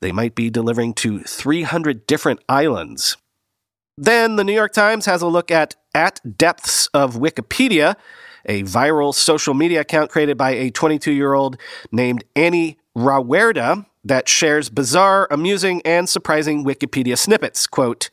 they 0.00 0.12
might 0.12 0.34
be 0.34 0.50
delivering 0.50 0.94
to 0.94 1.20
300 1.20 2.06
different 2.06 2.40
islands. 2.48 3.16
Then 3.96 4.36
the 4.36 4.44
New 4.44 4.52
York 4.52 4.72
Times 4.72 5.06
has 5.06 5.22
a 5.22 5.28
look 5.28 5.50
at 5.50 5.76
At 5.94 6.20
Depths 6.36 6.88
of 6.88 7.14
Wikipedia, 7.14 7.94
a 8.44 8.64
viral 8.64 9.14
social 9.14 9.54
media 9.54 9.80
account 9.80 10.10
created 10.10 10.36
by 10.36 10.50
a 10.50 10.70
22 10.70 11.12
year 11.12 11.34
old 11.34 11.56
named 11.92 12.24
Annie 12.34 12.78
Rawerda 12.96 13.86
that 14.04 14.28
shares 14.28 14.68
bizarre, 14.68 15.28
amusing, 15.30 15.80
and 15.84 16.08
surprising 16.08 16.64
Wikipedia 16.64 17.16
snippets. 17.16 17.66
Quote, 17.66 18.10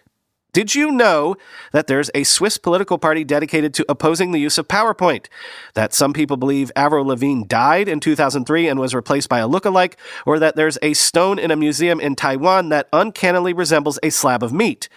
did 0.53 0.75
you 0.75 0.91
know 0.91 1.36
that 1.72 1.88
there's 1.88 2.12
a 2.13 2.24
Swiss 2.24 2.58
political 2.58 2.98
party 2.98 3.24
dedicated 3.24 3.74
to 3.75 3.86
opposing 3.88 4.31
the 4.31 4.39
use 4.39 4.58
of 4.58 4.67
PowerPoint? 4.67 5.27
That 5.75 5.93
some 5.93 6.13
people 6.13 6.38
believe 6.38 6.72
Avril 6.75 7.05
Lavigne 7.05 7.46
died 7.46 7.88
in 7.88 8.00
2003 8.00 8.67
and 8.67 8.79
was 8.79 8.93
replaced 8.93 9.29
by 9.29 9.39
a 9.39 9.48
look-alike, 9.48 9.98
or 10.25 10.39
that 10.39 10.55
there's 10.55 10.77
a 10.81 10.93
stone 10.93 11.39
in 11.39 11.51
a 11.51 11.55
museum 11.55 12.00
in 12.00 12.15
Taiwan 12.15 12.70
that 12.70 12.89
uncannily 12.91 13.53
resembles 13.53 13.98
a 14.03 14.10
slab 14.10 14.43
of 14.43 14.51
meat? 14.51 14.89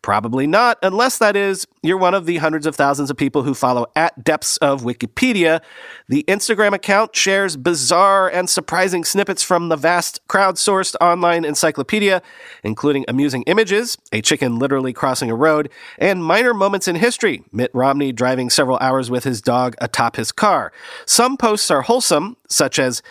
Probably 0.00 0.46
not, 0.46 0.78
unless 0.82 1.18
that 1.18 1.36
is, 1.36 1.66
you're 1.82 1.98
one 1.98 2.14
of 2.14 2.24
the 2.24 2.36
hundreds 2.36 2.66
of 2.66 2.76
thousands 2.76 3.10
of 3.10 3.16
people 3.16 3.42
who 3.42 3.52
follow 3.52 3.86
at 3.96 4.22
Depths 4.22 4.56
of 4.58 4.82
Wikipedia. 4.82 5.60
The 6.08 6.24
Instagram 6.28 6.72
account 6.72 7.16
shares 7.16 7.56
bizarre 7.56 8.28
and 8.28 8.48
surprising 8.48 9.04
snippets 9.04 9.42
from 9.42 9.68
the 9.68 9.76
vast 9.76 10.20
crowdsourced 10.28 10.94
online 11.00 11.44
encyclopedia, 11.44 12.22
including 12.62 13.06
amusing 13.08 13.42
images, 13.42 13.98
a 14.12 14.22
chicken 14.22 14.58
literally 14.58 14.92
crossing 14.92 15.30
a 15.30 15.34
road, 15.34 15.68
and 15.98 16.24
minor 16.24 16.54
moments 16.54 16.86
in 16.86 16.94
history, 16.94 17.42
Mitt 17.50 17.72
Romney 17.74 18.12
driving 18.12 18.50
several 18.50 18.78
hours 18.80 19.10
with 19.10 19.24
his 19.24 19.42
dog 19.42 19.74
atop 19.80 20.14
his 20.14 20.30
car. 20.30 20.72
Some 21.06 21.36
posts 21.36 21.72
are 21.72 21.82
wholesome, 21.82 22.36
such 22.48 22.78
as 22.78 23.02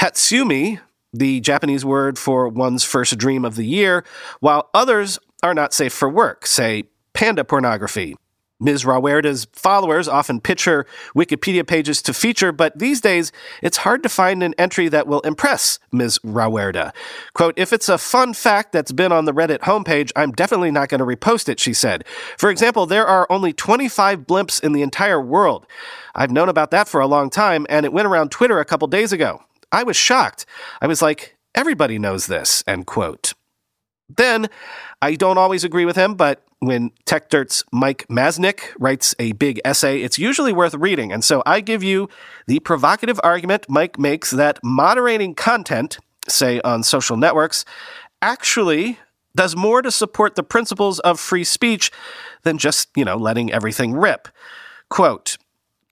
Hatsumi, 0.00 0.78
the 1.12 1.40
Japanese 1.40 1.84
word 1.84 2.18
for 2.18 2.48
one's 2.48 2.84
first 2.84 3.16
dream 3.18 3.44
of 3.44 3.56
the 3.56 3.66
year, 3.66 4.04
while 4.40 4.70
others 4.74 5.18
are 5.42 5.54
not 5.54 5.72
safe 5.72 5.92
for 5.92 6.08
work, 6.08 6.46
say 6.46 6.84
panda 7.12 7.44
pornography. 7.44 8.16
Ms. 8.58 8.84
Rawerda's 8.84 9.46
followers 9.52 10.08
often 10.08 10.40
pitch 10.40 10.64
her 10.64 10.86
Wikipedia 11.14 11.66
pages 11.66 12.00
to 12.02 12.14
feature, 12.14 12.52
but 12.52 12.78
these 12.78 13.02
days 13.02 13.30
it's 13.62 13.78
hard 13.78 14.02
to 14.02 14.08
find 14.08 14.42
an 14.42 14.54
entry 14.56 14.88
that 14.88 15.06
will 15.06 15.20
impress 15.20 15.78
Ms. 15.92 16.18
Rawerda. 16.24 16.92
Quote, 17.34 17.52
if 17.58 17.72
it's 17.74 17.88
a 17.90 17.98
fun 17.98 18.32
fact 18.32 18.72
that's 18.72 18.92
been 18.92 19.12
on 19.12 19.26
the 19.26 19.34
Reddit 19.34 19.58
homepage, 19.60 20.10
I'm 20.16 20.32
definitely 20.32 20.70
not 20.70 20.88
going 20.88 21.00
to 21.00 21.04
repost 21.04 21.50
it, 21.50 21.60
she 21.60 21.74
said. 21.74 22.04
For 22.38 22.48
example, 22.48 22.86
there 22.86 23.06
are 23.06 23.26
only 23.28 23.52
25 23.52 24.20
blimps 24.20 24.62
in 24.62 24.72
the 24.72 24.82
entire 24.82 25.20
world. 25.20 25.66
I've 26.14 26.30
known 26.30 26.48
about 26.48 26.70
that 26.70 26.88
for 26.88 27.00
a 27.00 27.06
long 27.06 27.28
time, 27.28 27.66
and 27.68 27.84
it 27.84 27.92
went 27.92 28.08
around 28.08 28.30
Twitter 28.30 28.58
a 28.58 28.64
couple 28.64 28.88
days 28.88 29.12
ago. 29.12 29.42
I 29.70 29.82
was 29.82 29.98
shocked. 29.98 30.46
I 30.80 30.86
was 30.86 31.02
like, 31.02 31.36
everybody 31.54 31.98
knows 31.98 32.26
this, 32.26 32.64
end 32.66 32.86
quote. 32.86 33.34
Then, 34.16 34.48
I 35.02 35.14
don't 35.14 35.38
always 35.38 35.64
agree 35.64 35.84
with 35.84 35.96
him, 35.96 36.14
but 36.14 36.42
when 36.60 36.90
Techdirt's 37.04 37.62
Mike 37.70 38.06
Masnick 38.08 38.74
writes 38.78 39.14
a 39.18 39.32
big 39.32 39.60
essay, 39.64 40.00
it's 40.00 40.18
usually 40.18 40.52
worth 40.52 40.74
reading. 40.74 41.12
And 41.12 41.22
so 41.22 41.42
I 41.44 41.60
give 41.60 41.82
you 41.82 42.08
the 42.46 42.60
provocative 42.60 43.20
argument 43.22 43.66
Mike 43.68 43.98
makes 43.98 44.30
that 44.30 44.58
moderating 44.64 45.34
content, 45.34 45.98
say 46.28 46.60
on 46.62 46.82
social 46.82 47.16
networks, 47.16 47.64
actually 48.22 48.98
does 49.34 49.54
more 49.54 49.82
to 49.82 49.90
support 49.90 50.34
the 50.34 50.42
principles 50.42 50.98
of 51.00 51.20
free 51.20 51.44
speech 51.44 51.90
than 52.42 52.56
just, 52.56 52.88
you 52.96 53.04
know, 53.04 53.16
letting 53.16 53.52
everything 53.52 53.92
rip. 53.92 54.28
Quote, 54.88 55.36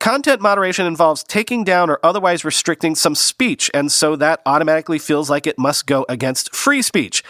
Content 0.05 0.43
moderation 0.43 0.85
involves 0.85 1.25
taking 1.25 1.65
down 1.65 1.89
or 1.89 1.99
otherwise 2.03 2.45
restricting 2.45 2.95
some 2.95 3.15
speech, 3.15 3.71
and 3.73 3.91
so 3.91 4.17
that 4.17 4.43
automatically 4.45 4.99
feels 4.99 5.31
like 5.31 5.47
it 5.47 5.59
must 5.59 5.87
go 5.87 6.05
against 6.11 6.55
free 6.55 6.83
speech. 6.83 7.25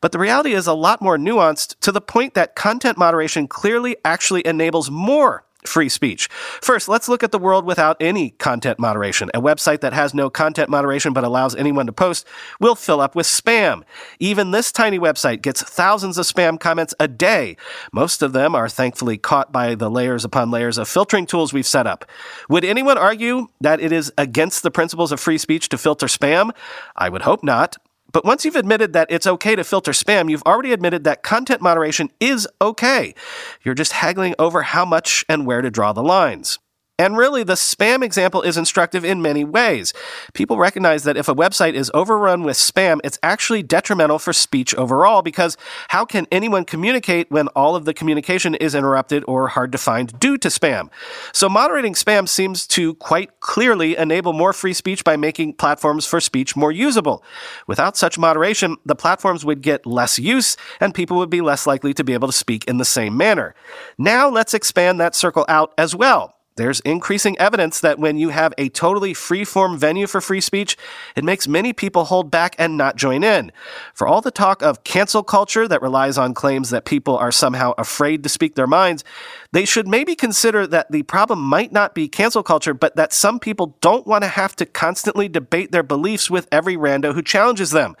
But 0.00 0.12
the 0.12 0.20
reality 0.20 0.52
is 0.52 0.68
a 0.68 0.72
lot 0.72 1.02
more 1.02 1.18
nuanced 1.18 1.76
to 1.80 1.90
the 1.90 2.00
point 2.00 2.34
that 2.34 2.54
content 2.54 2.96
moderation 2.96 3.48
clearly 3.48 3.96
actually 4.04 4.46
enables 4.46 4.92
more 4.92 5.44
free 5.66 5.88
speech. 5.88 6.28
First, 6.62 6.88
let's 6.88 7.08
look 7.08 7.22
at 7.22 7.32
the 7.32 7.38
world 7.38 7.64
without 7.64 7.96
any 8.00 8.30
content 8.30 8.78
moderation. 8.78 9.30
A 9.34 9.40
website 9.40 9.80
that 9.80 9.92
has 9.92 10.14
no 10.14 10.30
content 10.30 10.68
moderation 10.68 11.12
but 11.12 11.24
allows 11.24 11.54
anyone 11.54 11.86
to 11.86 11.92
post 11.92 12.26
will 12.60 12.74
fill 12.74 13.00
up 13.00 13.14
with 13.14 13.26
spam. 13.26 13.82
Even 14.18 14.50
this 14.50 14.72
tiny 14.72 14.98
website 14.98 15.42
gets 15.42 15.62
thousands 15.62 16.18
of 16.18 16.26
spam 16.26 16.58
comments 16.58 16.94
a 16.98 17.08
day. 17.08 17.56
Most 17.92 18.22
of 18.22 18.32
them 18.32 18.54
are 18.54 18.68
thankfully 18.68 19.18
caught 19.18 19.52
by 19.52 19.74
the 19.74 19.90
layers 19.90 20.24
upon 20.24 20.50
layers 20.50 20.78
of 20.78 20.88
filtering 20.88 21.26
tools 21.26 21.52
we've 21.52 21.66
set 21.66 21.86
up. 21.86 22.04
Would 22.48 22.64
anyone 22.64 22.98
argue 22.98 23.48
that 23.60 23.80
it 23.80 23.92
is 23.92 24.12
against 24.16 24.62
the 24.62 24.70
principles 24.70 25.12
of 25.12 25.20
free 25.20 25.38
speech 25.38 25.68
to 25.70 25.78
filter 25.78 26.06
spam? 26.06 26.50
I 26.96 27.08
would 27.08 27.22
hope 27.22 27.42
not. 27.42 27.76
But 28.12 28.24
once 28.24 28.44
you've 28.44 28.56
admitted 28.56 28.92
that 28.92 29.10
it's 29.10 29.26
okay 29.26 29.56
to 29.56 29.64
filter 29.64 29.92
spam, 29.92 30.30
you've 30.30 30.42
already 30.42 30.72
admitted 30.72 31.04
that 31.04 31.22
content 31.22 31.60
moderation 31.60 32.10
is 32.18 32.48
okay. 32.60 33.14
You're 33.62 33.74
just 33.74 33.92
haggling 33.92 34.34
over 34.38 34.62
how 34.62 34.84
much 34.84 35.24
and 35.28 35.46
where 35.46 35.62
to 35.62 35.70
draw 35.70 35.92
the 35.92 36.02
lines. 36.02 36.58
And 37.00 37.16
really, 37.16 37.44
the 37.44 37.54
spam 37.54 38.04
example 38.04 38.42
is 38.42 38.58
instructive 38.58 39.06
in 39.06 39.22
many 39.22 39.42
ways. 39.42 39.94
People 40.34 40.58
recognize 40.58 41.04
that 41.04 41.16
if 41.16 41.30
a 41.30 41.34
website 41.34 41.72
is 41.72 41.90
overrun 41.94 42.42
with 42.42 42.58
spam, 42.58 43.00
it's 43.02 43.18
actually 43.22 43.62
detrimental 43.62 44.18
for 44.18 44.34
speech 44.34 44.74
overall 44.74 45.22
because 45.22 45.56
how 45.88 46.04
can 46.04 46.26
anyone 46.30 46.66
communicate 46.66 47.30
when 47.30 47.48
all 47.56 47.74
of 47.74 47.86
the 47.86 47.94
communication 47.94 48.54
is 48.54 48.74
interrupted 48.74 49.24
or 49.26 49.48
hard 49.48 49.72
to 49.72 49.78
find 49.78 50.20
due 50.20 50.36
to 50.36 50.48
spam? 50.48 50.90
So, 51.32 51.48
moderating 51.48 51.94
spam 51.94 52.28
seems 52.28 52.66
to 52.66 52.92
quite 52.96 53.40
clearly 53.40 53.96
enable 53.96 54.34
more 54.34 54.52
free 54.52 54.74
speech 54.74 55.02
by 55.02 55.16
making 55.16 55.54
platforms 55.54 56.04
for 56.04 56.20
speech 56.20 56.54
more 56.54 56.70
usable. 56.70 57.24
Without 57.66 57.96
such 57.96 58.18
moderation, 58.18 58.76
the 58.84 58.94
platforms 58.94 59.42
would 59.42 59.62
get 59.62 59.86
less 59.86 60.18
use 60.18 60.54
and 60.80 60.92
people 60.92 61.16
would 61.16 61.30
be 61.30 61.40
less 61.40 61.66
likely 61.66 61.94
to 61.94 62.04
be 62.04 62.12
able 62.12 62.28
to 62.28 62.32
speak 62.32 62.66
in 62.66 62.76
the 62.76 62.84
same 62.84 63.16
manner. 63.16 63.54
Now, 63.96 64.28
let's 64.28 64.52
expand 64.52 65.00
that 65.00 65.14
circle 65.14 65.46
out 65.48 65.72
as 65.78 65.96
well. 65.96 66.34
There's 66.56 66.80
increasing 66.80 67.38
evidence 67.38 67.80
that 67.80 67.98
when 67.98 68.18
you 68.18 68.30
have 68.30 68.52
a 68.58 68.68
totally 68.68 69.14
free-form 69.14 69.78
venue 69.78 70.06
for 70.06 70.20
free 70.20 70.40
speech, 70.40 70.76
it 71.16 71.24
makes 71.24 71.48
many 71.48 71.72
people 71.72 72.04
hold 72.04 72.30
back 72.30 72.54
and 72.58 72.76
not 72.76 72.96
join 72.96 73.24
in. 73.24 73.52
For 73.94 74.06
all 74.06 74.20
the 74.20 74.30
talk 74.30 74.60
of 74.62 74.84
cancel 74.84 75.22
culture 75.22 75.66
that 75.68 75.80
relies 75.80 76.18
on 76.18 76.34
claims 76.34 76.70
that 76.70 76.84
people 76.84 77.16
are 77.16 77.32
somehow 77.32 77.72
afraid 77.78 78.22
to 78.24 78.28
speak 78.28 78.56
their 78.56 78.66
minds, 78.66 79.04
they 79.52 79.64
should 79.64 79.88
maybe 79.88 80.14
consider 80.14 80.66
that 80.66 80.90
the 80.90 81.02
problem 81.04 81.40
might 81.40 81.72
not 81.72 81.94
be 81.94 82.08
cancel 82.08 82.42
culture, 82.42 82.74
but 82.74 82.96
that 82.96 83.12
some 83.12 83.38
people 83.38 83.76
don't 83.80 84.06
want 84.06 84.24
to 84.24 84.28
have 84.28 84.54
to 84.56 84.66
constantly 84.66 85.28
debate 85.28 85.72
their 85.72 85.82
beliefs 85.82 86.30
with 86.30 86.48
every 86.52 86.76
rando 86.76 87.14
who 87.14 87.22
challenges 87.22 87.70
them. 87.70 87.96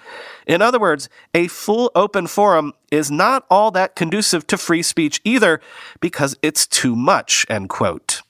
In 0.46 0.60
other 0.60 0.78
words, 0.78 1.08
a 1.32 1.46
full 1.48 1.90
open 1.94 2.26
forum 2.26 2.74
is 2.90 3.10
not 3.10 3.46
all 3.48 3.70
that 3.70 3.96
conducive 3.96 4.46
to 4.48 4.58
free 4.58 4.82
speech 4.82 5.20
either 5.24 5.60
because 6.00 6.36
it's 6.42 6.66
too 6.66 6.96
much, 6.96 7.46
end 7.48 7.68
quote. 7.68 8.22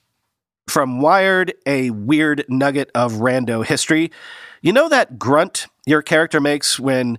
From 0.67 1.01
Wired, 1.01 1.53
a 1.65 1.89
weird 1.89 2.45
nugget 2.47 2.91
of 2.95 3.13
rando 3.13 3.65
history. 3.65 4.11
You 4.61 4.73
know 4.73 4.89
that 4.89 5.19
grunt 5.19 5.67
your 5.85 6.01
character 6.01 6.39
makes 6.39 6.79
when 6.79 7.17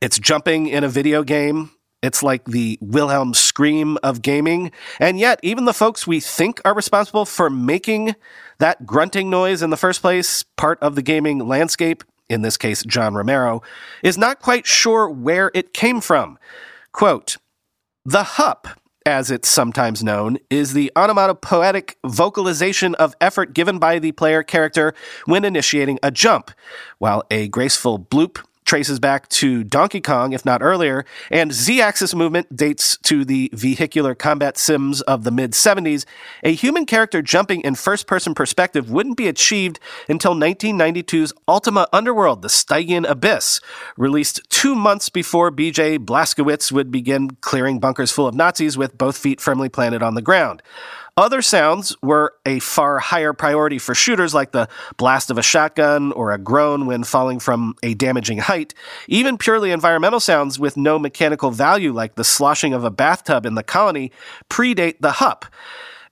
it's 0.00 0.18
jumping 0.18 0.66
in 0.66 0.84
a 0.84 0.88
video 0.88 1.22
game? 1.22 1.70
It's 2.02 2.22
like 2.22 2.44
the 2.44 2.78
Wilhelm 2.80 3.32
scream 3.32 3.96
of 4.02 4.22
gaming. 4.22 4.72
And 4.98 5.18
yet, 5.18 5.38
even 5.42 5.64
the 5.64 5.72
folks 5.72 6.06
we 6.06 6.18
think 6.18 6.60
are 6.64 6.74
responsible 6.74 7.24
for 7.24 7.48
making 7.48 8.16
that 8.58 8.84
grunting 8.84 9.30
noise 9.30 9.62
in 9.62 9.70
the 9.70 9.76
first 9.76 10.02
place, 10.02 10.42
part 10.56 10.78
of 10.82 10.96
the 10.96 11.02
gaming 11.02 11.38
landscape, 11.46 12.02
in 12.28 12.42
this 12.42 12.56
case, 12.56 12.82
John 12.82 13.14
Romero, 13.14 13.62
is 14.02 14.18
not 14.18 14.40
quite 14.40 14.66
sure 14.66 15.08
where 15.08 15.50
it 15.54 15.72
came 15.72 16.00
from. 16.00 16.38
Quote, 16.92 17.36
the 18.04 18.24
HUP 18.24 18.66
as 19.06 19.30
it's 19.30 19.48
sometimes 19.48 20.02
known, 20.02 20.38
is 20.50 20.72
the 20.72 20.90
onomatopoetic 20.96 21.98
vocalization 22.04 22.94
of 22.96 23.14
effort 23.20 23.54
given 23.54 23.78
by 23.78 23.98
the 23.98 24.12
player 24.12 24.42
character 24.42 24.94
when 25.24 25.44
initiating 25.44 25.98
a 26.02 26.10
jump, 26.10 26.50
while 26.98 27.22
a 27.30 27.48
graceful 27.48 27.98
bloop 27.98 28.44
traces 28.72 28.98
back 28.98 29.28
to 29.28 29.62
Donkey 29.62 30.00
Kong, 30.00 30.32
if 30.32 30.46
not 30.46 30.62
earlier, 30.62 31.04
and 31.30 31.52
Z 31.52 31.82
axis 31.82 32.14
movement 32.14 32.56
dates 32.56 32.96
to 33.02 33.22
the 33.22 33.50
vehicular 33.52 34.14
combat 34.14 34.56
sims 34.56 35.02
of 35.02 35.24
the 35.24 35.30
mid 35.30 35.52
70s, 35.52 36.06
a 36.42 36.54
human 36.54 36.86
character 36.86 37.20
jumping 37.20 37.60
in 37.60 37.74
first 37.74 38.06
person 38.06 38.34
perspective 38.34 38.90
wouldn't 38.90 39.18
be 39.18 39.28
achieved 39.28 39.78
until 40.08 40.34
1992's 40.34 41.34
Ultima 41.46 41.86
Underworld, 41.92 42.40
The 42.40 42.48
Stygian 42.48 43.04
Abyss, 43.04 43.60
released 43.98 44.40
two 44.48 44.74
months 44.74 45.10
before 45.10 45.52
BJ 45.52 45.98
Blazkowicz 45.98 46.72
would 46.72 46.90
begin 46.90 47.36
clearing 47.42 47.78
bunkers 47.78 48.10
full 48.10 48.26
of 48.26 48.34
Nazis 48.34 48.78
with 48.78 48.96
both 48.96 49.18
feet 49.18 49.38
firmly 49.38 49.68
planted 49.68 50.02
on 50.02 50.14
the 50.14 50.22
ground. 50.22 50.62
Other 51.14 51.42
sounds 51.42 51.94
were 52.00 52.32
a 52.46 52.58
far 52.60 52.98
higher 52.98 53.34
priority 53.34 53.78
for 53.78 53.94
shooters 53.94 54.32
like 54.32 54.52
the 54.52 54.66
blast 54.96 55.30
of 55.30 55.36
a 55.36 55.42
shotgun 55.42 56.10
or 56.12 56.32
a 56.32 56.38
groan 56.38 56.86
when 56.86 57.04
falling 57.04 57.38
from 57.38 57.74
a 57.82 57.92
damaging 57.92 58.38
height. 58.38 58.72
Even 59.08 59.36
purely 59.36 59.72
environmental 59.72 60.20
sounds 60.20 60.58
with 60.58 60.78
no 60.78 60.98
mechanical 60.98 61.50
value 61.50 61.92
like 61.92 62.14
the 62.14 62.24
sloshing 62.24 62.72
of 62.72 62.82
a 62.82 62.90
bathtub 62.90 63.44
in 63.44 63.56
the 63.56 63.62
colony 63.62 64.10
predate 64.48 65.00
the 65.00 65.12
HUP. 65.12 65.44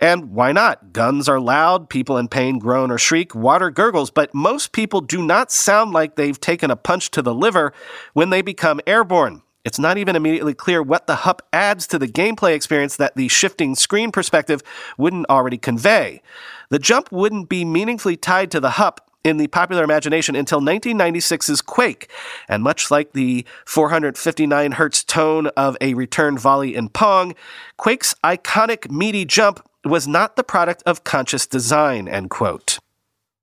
And 0.01 0.33
why 0.33 0.53
not? 0.53 0.93
Guns 0.93 1.31
are 1.31 1.41
loud, 1.41 1.89
people 1.89 2.19
in 2.19 2.29
pain 2.29 2.59
groan 2.59 2.91
or 2.91 2.99
shriek, 2.99 3.35
water 3.35 3.71
gurgles, 3.71 4.11
but 4.11 4.35
most 4.35 4.73
people 4.73 5.01
do 5.01 5.23
not 5.23 5.51
sound 5.51 5.93
like 5.93 6.17
they've 6.17 6.39
taken 6.39 6.71
a 6.71 6.77
punch 6.77 7.11
to 7.13 7.23
the 7.23 7.35
liver 7.35 7.73
when 8.13 8.29
they 8.29 8.43
become 8.43 8.83
airborne. 8.87 9.41
It's 9.65 9.79
not 9.79 9.99
even 9.99 10.17
immediately 10.17 10.55
clear 10.55 10.83
what 10.83 11.07
the 11.07 11.17
HUP 11.17 11.43
adds 11.53 11.87
to 11.89 11.99
the 11.99 12.09
gameplay 12.09 12.55
experience 12.55 12.97
that 12.97 13.15
the 13.15 13.29
shifting 13.29 13.75
screen 13.75 14.11
perspective 14.11 14.63
wouldn't 14.97 15.29
already 15.29 15.59
convey. 15.59 16.23
The 16.71 16.79
jump 16.79 17.13
wouldn't 17.13 17.49
be 17.49 17.65
meaningfully 17.65 18.17
tied 18.17 18.51
to 18.53 18.61
the 18.61 18.71
HUP 18.71 19.07
in 19.23 19.37
the 19.37 19.49
popular 19.49 19.85
imagination 19.85 20.35
until 20.35 20.61
1996's 20.61 21.61
Quake, 21.61 22.11
and 22.49 22.63
much 22.63 22.91
like 22.91 23.13
the 23.13 23.45
459 23.67 24.73
hertz 24.73 25.05
tone 25.05 25.49
of 25.49 25.77
a 25.83 25.93
return 25.93 26.39
volley 26.39 26.75
in 26.75 26.89
Pong, 26.89 27.35
Quake's 27.77 28.15
iconic 28.25 28.91
meaty 28.91 29.27
jump 29.27 29.63
was 29.85 30.09
not 30.09 30.37
the 30.37 30.45
product 30.45 30.83
of 30.87 31.05
conscious 31.05 31.47
design, 31.47 32.09
end 32.09 32.31
quote. 32.31 32.79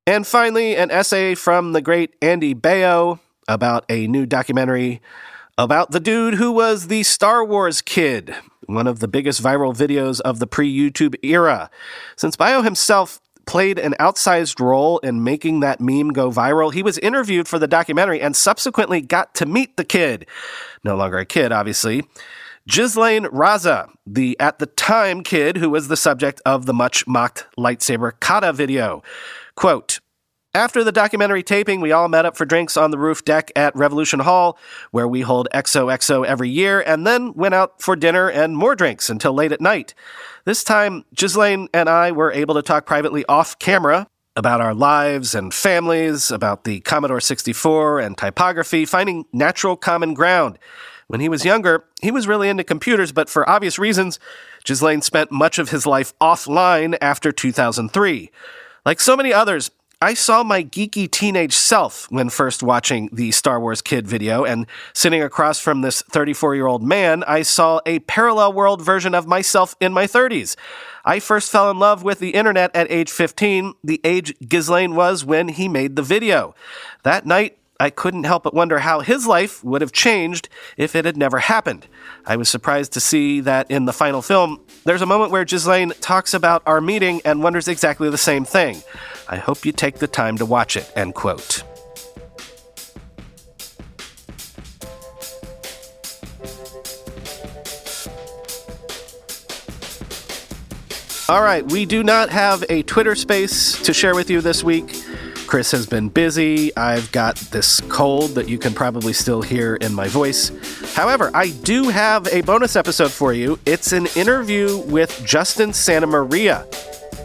And 0.08 0.25
finally, 0.25 0.75
an 0.75 0.89
essay 0.89 1.36
from 1.36 1.73
the 1.73 1.82
great 1.82 2.15
Andy 2.21 2.56
Baio 2.56 3.19
about 3.47 3.86
a 3.89 4.08
new 4.08 4.25
documentary 4.25 5.01
about 5.57 5.91
the 5.91 5.99
dude 5.99 6.35
who 6.35 6.51
was 6.51 6.87
the 6.87 7.03
Star 7.03 7.43
Wars 7.43 7.81
kid, 7.81 8.35
one 8.67 8.85
of 8.85 8.99
the 8.99 9.07
biggest 9.07 9.41
viral 9.41 9.75
videos 9.75 10.21
of 10.21 10.39
the 10.39 10.47
pre 10.47 10.71
YouTube 10.71 11.15
era. 11.23 11.69
Since 12.15 12.35
Baio 12.35 12.63
himself 12.63 13.19
played 13.47 13.79
an 13.79 13.95
outsized 13.99 14.59
role 14.59 14.99
in 14.99 15.23
making 15.23 15.61
that 15.61 15.79
meme 15.79 16.09
go 16.09 16.29
viral, 16.29 16.73
he 16.73 16.83
was 16.83 16.97
interviewed 16.99 17.47
for 17.47 17.57
the 17.57 17.67
documentary 17.67 18.21
and 18.21 18.35
subsequently 18.35 19.01
got 19.01 19.33
to 19.35 19.45
meet 19.45 19.77
the 19.77 19.85
kid. 19.85 20.27
No 20.83 20.95
longer 20.95 21.17
a 21.17 21.25
kid, 21.25 21.51
obviously. 21.51 22.03
Ghyslain 22.69 23.27
Raza, 23.31 23.89
the 24.05 24.37
at 24.39 24.59
the 24.59 24.65
time 24.65 25.23
kid 25.23 25.57
who 25.57 25.69
was 25.69 25.87
the 25.87 25.95
subject 25.95 26.41
of 26.45 26.65
the 26.65 26.73
much 26.73 27.07
mocked 27.07 27.45
lightsaber 27.57 28.11
kata 28.19 28.51
video. 28.51 29.01
Quote, 29.55 30.01
After 30.57 30.83
the 30.83 30.91
documentary 30.91 31.43
taping, 31.43 31.81
we 31.81 31.91
all 31.91 32.09
met 32.09 32.25
up 32.25 32.35
for 32.35 32.43
drinks 32.43 32.77
on 32.77 32.89
the 32.89 32.97
roof 32.97 33.23
deck 33.23 33.51
at 33.55 33.75
Revolution 33.75 34.21
Hall, 34.21 34.57
where 34.89 35.07
we 35.07 35.21
hold 35.21 35.47
XOXO 35.53 36.25
every 36.25 36.49
year, 36.49 36.81
and 36.81 37.05
then 37.05 37.31
went 37.35 37.53
out 37.53 37.79
for 37.79 37.95
dinner 37.95 38.27
and 38.27 38.57
more 38.57 38.75
drinks 38.75 39.07
until 39.07 39.33
late 39.33 39.51
at 39.51 39.61
night. 39.61 39.93
This 40.45 40.63
time, 40.63 41.05
Ghyslain 41.13 41.67
and 41.75 41.87
I 41.87 42.11
were 42.11 42.31
able 42.31 42.55
to 42.55 42.63
talk 42.63 42.87
privately 42.87 43.23
off 43.29 43.59
camera 43.59 44.07
about 44.35 44.59
our 44.59 44.73
lives 44.73 45.35
and 45.35 45.53
families, 45.53 46.31
about 46.31 46.63
the 46.63 46.79
Commodore 46.79 47.21
64 47.21 47.99
and 47.99 48.17
typography, 48.17 48.83
finding 48.83 49.25
natural 49.31 49.75
common 49.75 50.15
ground. 50.15 50.57
When 51.05 51.19
he 51.19 51.29
was 51.29 51.45
younger, 51.45 51.85
he 52.01 52.09
was 52.09 52.27
really 52.27 52.49
into 52.49 52.63
computers, 52.63 53.11
but 53.11 53.29
for 53.29 53.47
obvious 53.47 53.77
reasons, 53.77 54.19
Ghyslain 54.65 55.03
spent 55.03 55.31
much 55.31 55.59
of 55.59 55.69
his 55.69 55.85
life 55.85 56.17
offline 56.19 56.97
after 56.99 57.31
2003. 57.31 58.31
Like 58.87 59.01
so 59.01 59.17
many 59.17 59.33
others, 59.33 59.69
I 59.99 60.13
saw 60.13 60.43
my 60.43 60.63
geeky 60.63 61.10
teenage 61.10 61.55
self 61.55 62.05
when 62.12 62.29
first 62.29 62.62
watching 62.62 63.10
the 63.12 63.31
Star 63.31 63.60
Wars 63.60 63.81
Kid 63.81 64.07
video, 64.07 64.43
and 64.43 64.67
sitting 64.93 65.23
across 65.23 65.60
from 65.60 65.81
this 65.81 66.03
34 66.03 66.53
year 66.53 66.67
old 66.67 66.83
man, 66.83 67.23
I 67.23 67.41
saw 67.41 67.79
a 67.83 67.97
parallel 67.99 68.53
world 68.53 68.79
version 68.79 69.15
of 69.15 69.25
myself 69.25 69.75
in 69.79 69.93
my 69.93 70.05
30s. 70.05 70.55
I 71.03 71.19
first 71.19 71.51
fell 71.51 71.71
in 71.71 71.79
love 71.79 72.03
with 72.03 72.19
the 72.19 72.36
internet 72.36 72.75
at 72.75 72.91
age 72.91 73.10
15, 73.10 73.73
the 73.83 73.99
age 74.03 74.36
Ghyslain 74.38 74.93
was 74.93 75.25
when 75.25 75.47
he 75.47 75.67
made 75.67 75.95
the 75.95 76.03
video. 76.03 76.53
That 77.01 77.25
night, 77.25 77.57
I 77.79 77.89
couldn't 77.89 78.23
help 78.23 78.43
but 78.43 78.53
wonder 78.53 78.79
how 78.79 79.01
his 79.01 79.27
life 79.27 79.63
would 79.63 79.81
have 79.81 79.91
changed 79.91 80.49
if 80.77 80.95
it 80.95 81.05
had 81.05 81.15
never 81.15 81.39
happened. 81.39 81.87
I 82.25 82.35
was 82.35 82.49
surprised 82.49 82.93
to 82.93 82.99
see 82.99 83.39
that 83.41 83.69
in 83.69 83.85
the 83.85 83.93
final 83.93 84.21
film, 84.21 84.61
there's 84.83 85.01
a 85.01 85.05
moment 85.05 85.31
where 85.31 85.45
Ghyslain 85.45 85.93
talks 86.01 86.33
about 86.33 86.63
our 86.65 86.81
meeting 86.81 87.21
and 87.23 87.43
wonders 87.43 87.67
exactly 87.67 88.09
the 88.09 88.17
same 88.17 88.45
thing. 88.45 88.81
I 89.29 89.37
hope 89.37 89.65
you 89.65 89.71
take 89.71 89.99
the 89.99 90.07
time 90.07 90.37
to 90.37 90.45
watch 90.45 90.75
it, 90.75 90.91
end 90.95 91.13
quote. 91.13 91.63
All 101.29 101.41
right, 101.41 101.69
we 101.69 101.85
do 101.85 102.03
not 102.03 102.29
have 102.29 102.63
a 102.69 102.83
Twitter 102.83 103.13
space 103.13 103.81
to 103.81 103.93
share 103.93 104.15
with 104.15 104.29
you 104.29 104.39
this 104.39 104.63
week. 104.63 104.96
Chris 105.47 105.71
has 105.71 105.86
been 105.88 106.10
busy. 106.10 106.75
I've 106.75 107.10
got 107.13 107.38
this 107.38 107.79
cold 107.81 108.31
that 108.31 108.49
you 108.49 108.57
can 108.57 108.73
probably 108.73 109.13
still 109.13 109.41
hear 109.41 109.75
in 109.75 109.93
my 109.93 110.10
voice. 110.10 110.51
However, 110.93 111.31
I 111.33 111.51
do 111.51 111.88
have 111.88 112.27
a 112.27 112.41
bonus 112.41 112.75
episode 112.75 113.12
for 113.12 113.31
you. 113.31 113.57
It's 113.65 113.93
an 113.93 114.07
interview 114.17 114.77
with 114.77 115.23
Justin 115.25 115.69
Santamaria, 115.69 116.65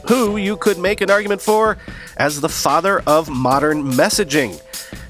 who 0.08 0.36
you 0.36 0.56
could 0.56 0.78
make 0.78 1.00
an 1.00 1.10
argument 1.10 1.40
for 1.40 1.78
as 2.16 2.40
the 2.40 2.48
father 2.48 3.02
of 3.08 3.28
modern 3.28 3.82
messaging. 3.82 4.60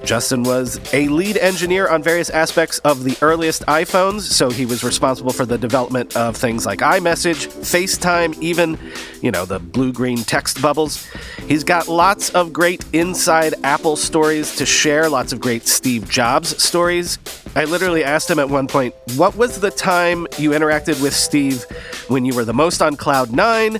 Justin 0.04 0.42
was 0.42 0.80
a 0.92 1.08
lead 1.08 1.36
engineer 1.36 1.88
on 1.88 2.02
various 2.02 2.28
aspects 2.30 2.78
of 2.80 3.04
the 3.04 3.16
earliest 3.22 3.64
iPhones, 3.66 4.22
so 4.22 4.50
he 4.50 4.66
was 4.66 4.82
responsible 4.82 5.32
for 5.32 5.46
the 5.46 5.56
development 5.56 6.16
of 6.16 6.36
things 6.36 6.66
like 6.66 6.80
iMessage, 6.80 7.46
FaceTime, 7.46 8.40
even, 8.42 8.78
you 9.20 9.30
know, 9.30 9.44
the 9.44 9.60
blue 9.60 9.92
green 9.92 10.18
text 10.18 10.60
bubbles. 10.60 11.06
He's 11.46 11.64
got 11.64 11.88
lots 11.88 12.30
of 12.30 12.52
great 12.52 12.84
inside 12.92 13.54
Apple 13.62 13.96
stories 13.96 14.56
to 14.56 14.66
share, 14.66 15.08
lots 15.08 15.32
of 15.32 15.40
great 15.40 15.68
Steve 15.68 16.08
Jobs 16.08 16.60
stories. 16.62 17.18
I 17.54 17.64
literally 17.64 18.02
asked 18.02 18.30
him 18.30 18.38
at 18.38 18.48
one 18.48 18.66
point, 18.66 18.94
What 19.16 19.36
was 19.36 19.60
the 19.60 19.70
time 19.70 20.26
you 20.38 20.50
interacted 20.50 21.02
with 21.02 21.14
Steve 21.14 21.64
when 22.08 22.24
you 22.24 22.34
were 22.34 22.44
the 22.44 22.54
most 22.54 22.80
on 22.80 22.96
Cloud 22.96 23.30
Nine? 23.32 23.78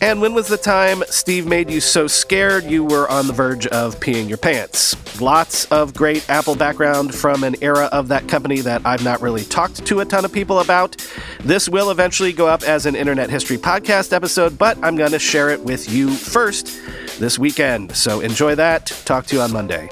And 0.00 0.20
when 0.20 0.34
was 0.34 0.48
the 0.48 0.56
time 0.56 1.04
Steve 1.06 1.46
made 1.46 1.70
you 1.70 1.80
so 1.80 2.08
scared 2.08 2.64
you 2.64 2.82
were 2.82 3.08
on 3.08 3.28
the 3.28 3.32
verge 3.32 3.68
of 3.68 4.00
peeing 4.00 4.28
your 4.28 4.38
pants? 4.38 4.96
Lots 5.20 5.66
of 5.66 5.94
great 5.94 6.28
Apple 6.28 6.56
background 6.56 7.14
from 7.14 7.44
an 7.44 7.54
era 7.62 7.88
of 7.92 8.08
that 8.08 8.26
company 8.26 8.60
that 8.62 8.82
I've 8.84 9.04
not 9.04 9.20
really 9.20 9.44
talked 9.44 9.86
to 9.86 10.00
a 10.00 10.04
ton 10.04 10.24
of 10.24 10.32
people 10.32 10.58
about. 10.58 10.96
This 11.44 11.68
will 11.68 11.92
eventually 11.92 12.32
go 12.32 12.48
up 12.48 12.64
as 12.64 12.86
an 12.86 12.96
Internet 12.96 13.30
History 13.30 13.58
Podcast 13.58 14.12
episode, 14.12 14.58
but 14.58 14.76
I'm 14.82 14.96
going 14.96 15.12
to 15.12 15.20
share 15.20 15.50
it 15.50 15.60
with 15.60 15.88
you 15.88 16.10
first 16.10 16.80
this 17.20 17.38
weekend. 17.38 17.94
So 17.94 18.20
enjoy 18.20 18.56
that. 18.56 18.86
Talk 19.04 19.26
to 19.26 19.36
you 19.36 19.42
on 19.42 19.52
Monday. 19.52 19.88